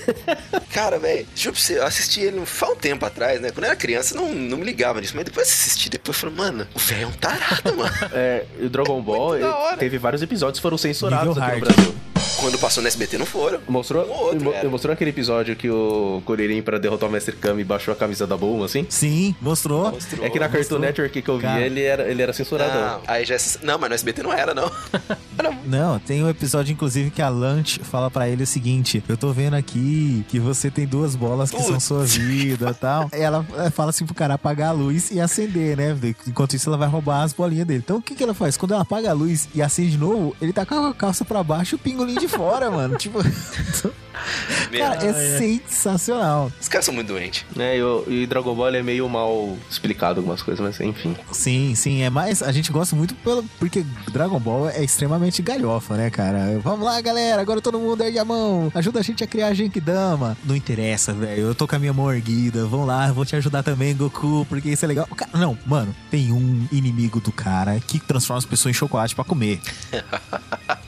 [0.73, 2.39] Cara, velho, juro pra você, eu assisti ele
[2.71, 3.51] um tempo atrás, né?
[3.51, 6.35] Quando eu era criança, eu não, não me ligava nisso, mas depois assisti, depois falei,
[6.35, 7.93] mano, o velho é um tarado, mano.
[8.13, 9.47] É, e o Dragon Ball ele
[9.79, 11.61] teve vários episódios que foram censurados aqui no.
[11.61, 12.10] Brasil.
[12.41, 13.61] Quando passou no SBT, não foram.
[13.69, 17.37] Mostrou, Um ou outro, mo- mostrou aquele episódio que o Kuririn, pra derrotar o Mestre
[17.37, 18.87] Kami, baixou a camisa da Bulma, assim?
[18.89, 19.91] Sim, mostrou.
[19.93, 20.25] Mostrou.
[20.25, 20.81] É que na Cartoon mostrou.
[20.81, 21.61] Network que eu vi, Cara.
[21.61, 22.73] ele era, ele era censurado.
[22.79, 23.37] Não, aí já.
[23.63, 24.71] Não, mas no SBT não era, não.
[25.65, 29.33] Não, tem um episódio, inclusive, que a Lunch fala pra ele o seguinte: Eu tô
[29.33, 31.85] vendo aqui que você tem duas bolas que são Putz.
[31.85, 33.09] sua vida e tal.
[33.13, 35.97] Ela é, fala assim pro cara apagar a luz e acender, né?
[36.27, 37.81] Enquanto isso, ela vai roubar as bolinhas dele.
[37.85, 38.57] Então, o que que ela faz?
[38.57, 41.43] Quando ela apaga a luz e acende de novo, ele tá com a calça pra
[41.43, 42.97] baixo e o pingolim de fora, mano.
[42.97, 43.19] Tipo,
[44.79, 46.51] cara, é sensacional.
[46.61, 47.45] Os caras são muito doentes.
[47.55, 51.17] Né, e, o- e Dragon Ball é meio mal explicado algumas coisas, mas enfim.
[51.33, 52.43] Sim, sim, é mais.
[52.43, 56.59] A gente gosta muito pelo, porque Dragon Ball é extremamente galhofa, né, cara?
[56.63, 59.55] Vamos lá, galera, agora todo mundo ergue a mão, ajuda a gente a criar a
[59.55, 60.37] Genkidama.
[60.45, 63.35] Não interessa, velho, eu tô com a minha mão erguida, vamos lá, eu vou te
[63.37, 65.07] ajudar também, Goku, porque isso é legal.
[65.17, 69.25] Cara- não, mano, tem um inimigo do cara que transforma as pessoas em chocolate pra
[69.25, 69.61] comer.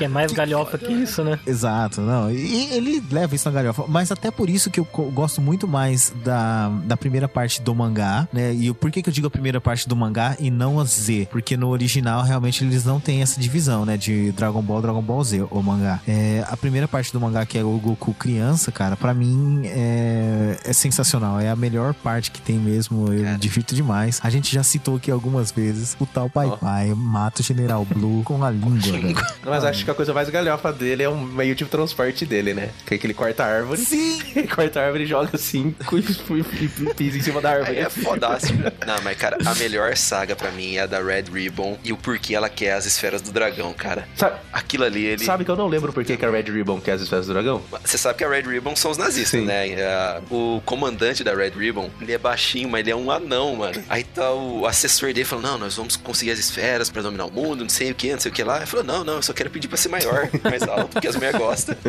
[0.00, 1.38] Que é mais galhofa que isso, né?
[1.46, 2.30] Exato, não.
[2.30, 3.84] E ele leva isso na galhofa.
[3.86, 8.26] Mas até por isso que eu gosto muito mais da, da primeira parte do mangá,
[8.32, 8.54] né?
[8.54, 11.28] E por que, que eu digo a primeira parte do mangá e não a Z?
[11.30, 13.98] Porque no original, realmente, eles não têm essa divisão, né?
[13.98, 16.00] De Dragon Ball, Dragon Ball Z, o mangá.
[16.08, 20.58] É, a primeira parte do mangá, que é o Goku criança, cara, pra mim é,
[20.64, 21.38] é sensacional.
[21.38, 23.12] É a melhor parte que tem mesmo.
[23.12, 24.18] Eu me divirto demais.
[24.22, 28.22] A gente já citou aqui algumas vezes o tal Pai Pai mata o General Blue
[28.22, 29.22] com a língua.
[29.44, 32.70] Mas acho que a coisa mais galhofa dele é um meio de transporte dele, né?
[32.86, 33.80] Que é que ele corta a árvore.
[33.80, 34.20] Sim!
[34.34, 37.70] Ele corta a árvore e joga assim e, e- e pisa em cima da árvore.
[37.78, 38.58] Aí é fodástico.
[38.86, 41.96] Não, mas, cara, a melhor saga pra mim é a da Red Ribbon e o
[41.96, 44.06] porquê ela quer as esferas do dragão, cara.
[44.16, 45.24] Sabe, Aquilo ali, ele.
[45.24, 47.32] sabe que eu não lembro por que, que a Red Ribbon quer as esferas do
[47.32, 47.62] dragão?
[47.84, 49.46] Você sabe que a Red Ribbon são os nazistas, Sim.
[49.46, 49.68] né?
[49.70, 53.82] É, O comandante da Red Ribbon, ele é baixinho, mas ele é um anão, mano.
[53.88, 57.30] Aí tá o assessor dele falando: Não, nós vamos conseguir as esferas pra dominar o
[57.30, 58.58] mundo, não sei o que, não sei o que lá.
[58.58, 61.16] Ele falou: Não, não, eu só quero pedir pra ser maior, mais alto, que as
[61.16, 61.76] mulheres gostam.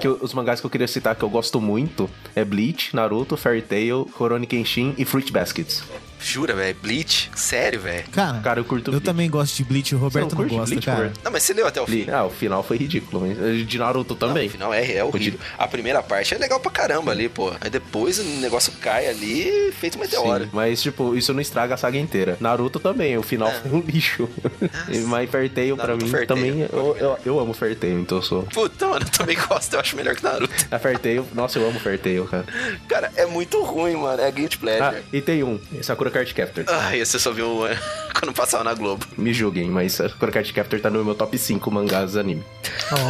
[0.00, 3.62] Que os mangás que eu queria citar que eu gosto muito é Bleach, Naruto, Fairy
[3.62, 5.82] Tail, Rurouni Kenshin e Fruit Baskets.
[6.20, 6.76] Jura, velho?
[6.82, 7.30] Bleach?
[7.34, 8.04] Sério, velho?
[8.10, 9.04] Cara, Cara, eu curto eu Bleach.
[9.04, 10.98] também gosto de Bleach, o Roberto não, não gosta, Bleach, cara.
[10.98, 11.20] Roberto?
[11.24, 12.06] Não, mas você leu até o fim.
[12.10, 14.48] Ah, o final foi ridículo, mas de Naruto Não, também.
[14.48, 15.38] o final é, é horrível.
[15.56, 17.52] A primeira parte é legal pra caramba ali, pô.
[17.60, 20.44] Aí depois o negócio cai ali, feito um meteoro.
[20.44, 22.36] Sim, mas, tipo, isso não estraga a saga inteira.
[22.40, 24.28] Naruto também, o final foi um lixo.
[25.06, 26.60] mas Tail, pra mim, também...
[26.72, 28.42] Eu, eu, eu amo Tail, então eu sou...
[28.44, 30.52] Puta, mano, eu também gosto, eu acho melhor que Naruto.
[30.70, 31.26] A Tail...
[31.34, 32.44] Nossa, eu amo Tail, cara.
[32.88, 34.20] Cara, é muito ruim, mano.
[34.20, 35.02] É guilty Ah, pleasure.
[35.12, 36.64] e tem um, Sakura Card Captor.
[36.68, 37.78] Ah, esse eu só viu é,
[38.18, 39.06] quando passava na Globo.
[39.16, 42.44] Me julguem, mas Sakura Card Captor tá no meu top 5 mangás anime.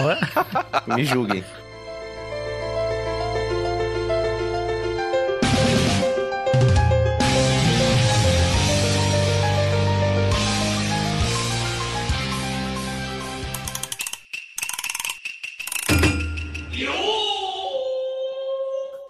[0.86, 1.44] Me julguem.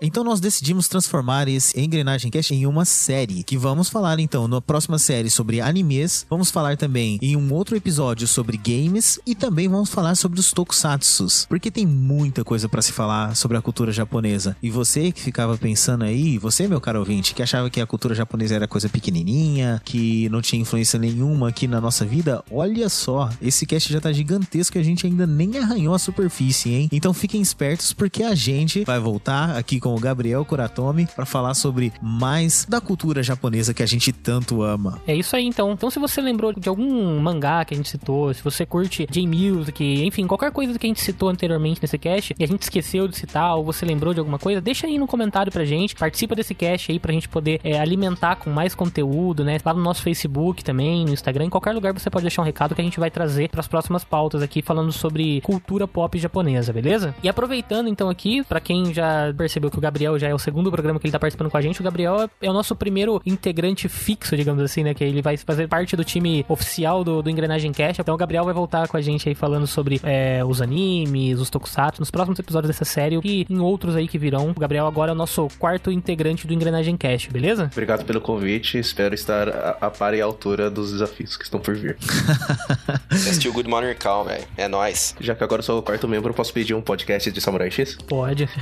[0.01, 4.61] Então nós decidimos transformar esse Engrenagem Cast em uma série, que vamos falar então na
[4.61, 9.69] próxima série sobre animes, vamos falar também em um outro episódio sobre games e também
[9.69, 13.91] vamos falar sobre os tokusatsus, porque tem muita coisa pra se falar sobre a cultura
[13.91, 14.57] japonesa.
[14.63, 18.15] E você que ficava pensando aí, você meu caro ouvinte, que achava que a cultura
[18.15, 23.31] japonesa era coisa pequenininha, que não tinha influência nenhuma aqui na nossa vida, olha só,
[23.43, 26.89] esse cast já tá gigantesco e a gente ainda nem arranhou a superfície, hein?
[26.93, 31.55] Então fiquem espertos porque a gente vai voltar aqui com o Gabriel Kuratomi para falar
[31.55, 35.01] sobre mais da cultura japonesa que a gente tanto ama.
[35.07, 35.73] É isso aí, então.
[35.73, 40.05] Então, se você lembrou de algum mangá que a gente citou, se você curte J-Music,
[40.05, 43.17] enfim, qualquer coisa que a gente citou anteriormente nesse cast e a gente esqueceu de
[43.17, 45.95] citar ou você lembrou de alguma coisa, deixa aí no comentário pra gente.
[45.95, 49.59] Participa desse cast aí pra gente poder é, alimentar com mais conteúdo, né?
[49.65, 52.75] Lá no nosso Facebook também, no Instagram, em qualquer lugar você pode deixar um recado
[52.75, 57.15] que a gente vai trazer pras próximas pautas aqui falando sobre cultura pop japonesa, beleza?
[57.23, 60.71] E aproveitando então aqui, pra quem já percebeu que o Gabriel já é o segundo
[60.71, 63.21] programa que ele tá participando com a gente, o Gabriel é- é o nosso primeiro
[63.25, 64.95] integrante fixo, digamos assim, né?
[64.95, 67.99] Que ele vai fazer parte do time oficial do, do Engrenagem Cash.
[67.99, 71.51] Então o Gabriel vai voltar com a gente aí falando sobre é, os animes, os
[71.51, 74.51] tokusatsu, nos próximos episódios dessa série e em outros aí que virão.
[74.51, 77.69] O Gabriel agora é o nosso quarto integrante do Engrenagem Cash, beleza?
[77.73, 81.61] Obrigado pelo convite, espero estar a, a par e à altura dos desafios que estão
[81.61, 81.97] por vir.
[83.11, 84.45] Assistiu Good Morning Call, velho.
[84.57, 85.15] É nóis.
[85.21, 87.71] Já que agora eu sou o quarto membro, eu posso pedir um podcast de Samurai
[87.71, 87.97] X?
[88.07, 88.49] Pode.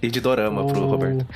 [0.00, 1.26] E de Dorama pro O- Roberto.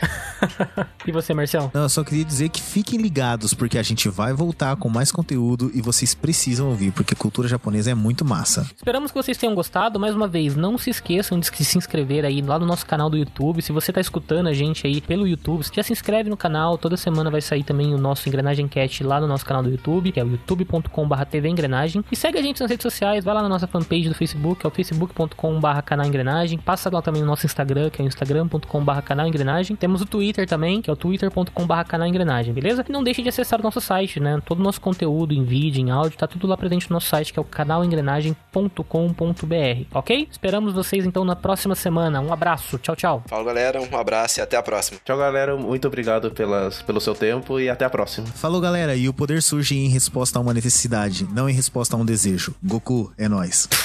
[1.06, 1.70] e você, Marcel?
[1.74, 5.10] Não, eu só queria dizer que fiquem ligados porque a gente vai voltar com mais
[5.12, 8.66] conteúdo e vocês precisam ouvir porque cultura japonesa é muito massa.
[8.76, 9.98] Esperamos que vocês tenham gostado.
[9.98, 13.16] Mais uma vez, não se esqueçam de se inscrever aí lá no nosso canal do
[13.16, 13.62] YouTube.
[13.62, 16.76] Se você tá escutando a gente aí pelo YouTube, já se inscreve no canal.
[16.78, 20.12] Toda semana vai sair também o nosso Engrenagem Cast lá no nosso canal do YouTube,
[20.12, 22.04] que é o youtube.com.br TV Engrenagem.
[22.10, 24.66] E segue a gente nas redes sociais, vai lá na nossa fanpage do Facebook, que
[24.66, 26.58] é o facebook.com.br canal Engrenagem.
[26.58, 29.76] Passa lá também no nosso Instagram, que é o instagram.com.br canal Engrenagem.
[29.76, 32.84] Temos o Twitter também, que é o twitter.com.br canal Engrenagem, beleza?
[32.88, 34.40] E não deixe de acessar o nosso site, né?
[34.44, 37.32] Todo o nosso conteúdo em vídeo, em áudio, tá tudo lá presente no nosso site,
[37.32, 40.28] que é o canalengrenagem.com.br, ok?
[40.30, 42.20] Esperamos vocês então na próxima semana.
[42.20, 43.22] Um abraço, tchau, tchau.
[43.26, 43.80] Fala, galera.
[43.80, 44.98] Um abraço e até a próxima.
[45.05, 45.57] Tchau, galera.
[45.57, 48.26] Muito obrigado pelas, pelo seu tempo e até a próxima.
[48.26, 51.98] Falou galera, e o poder surge em resposta a uma necessidade, não em resposta a
[51.98, 52.55] um desejo.
[52.62, 53.68] Goku, é nóis.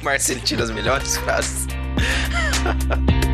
[0.00, 1.66] O Marcelo tira as melhores frases.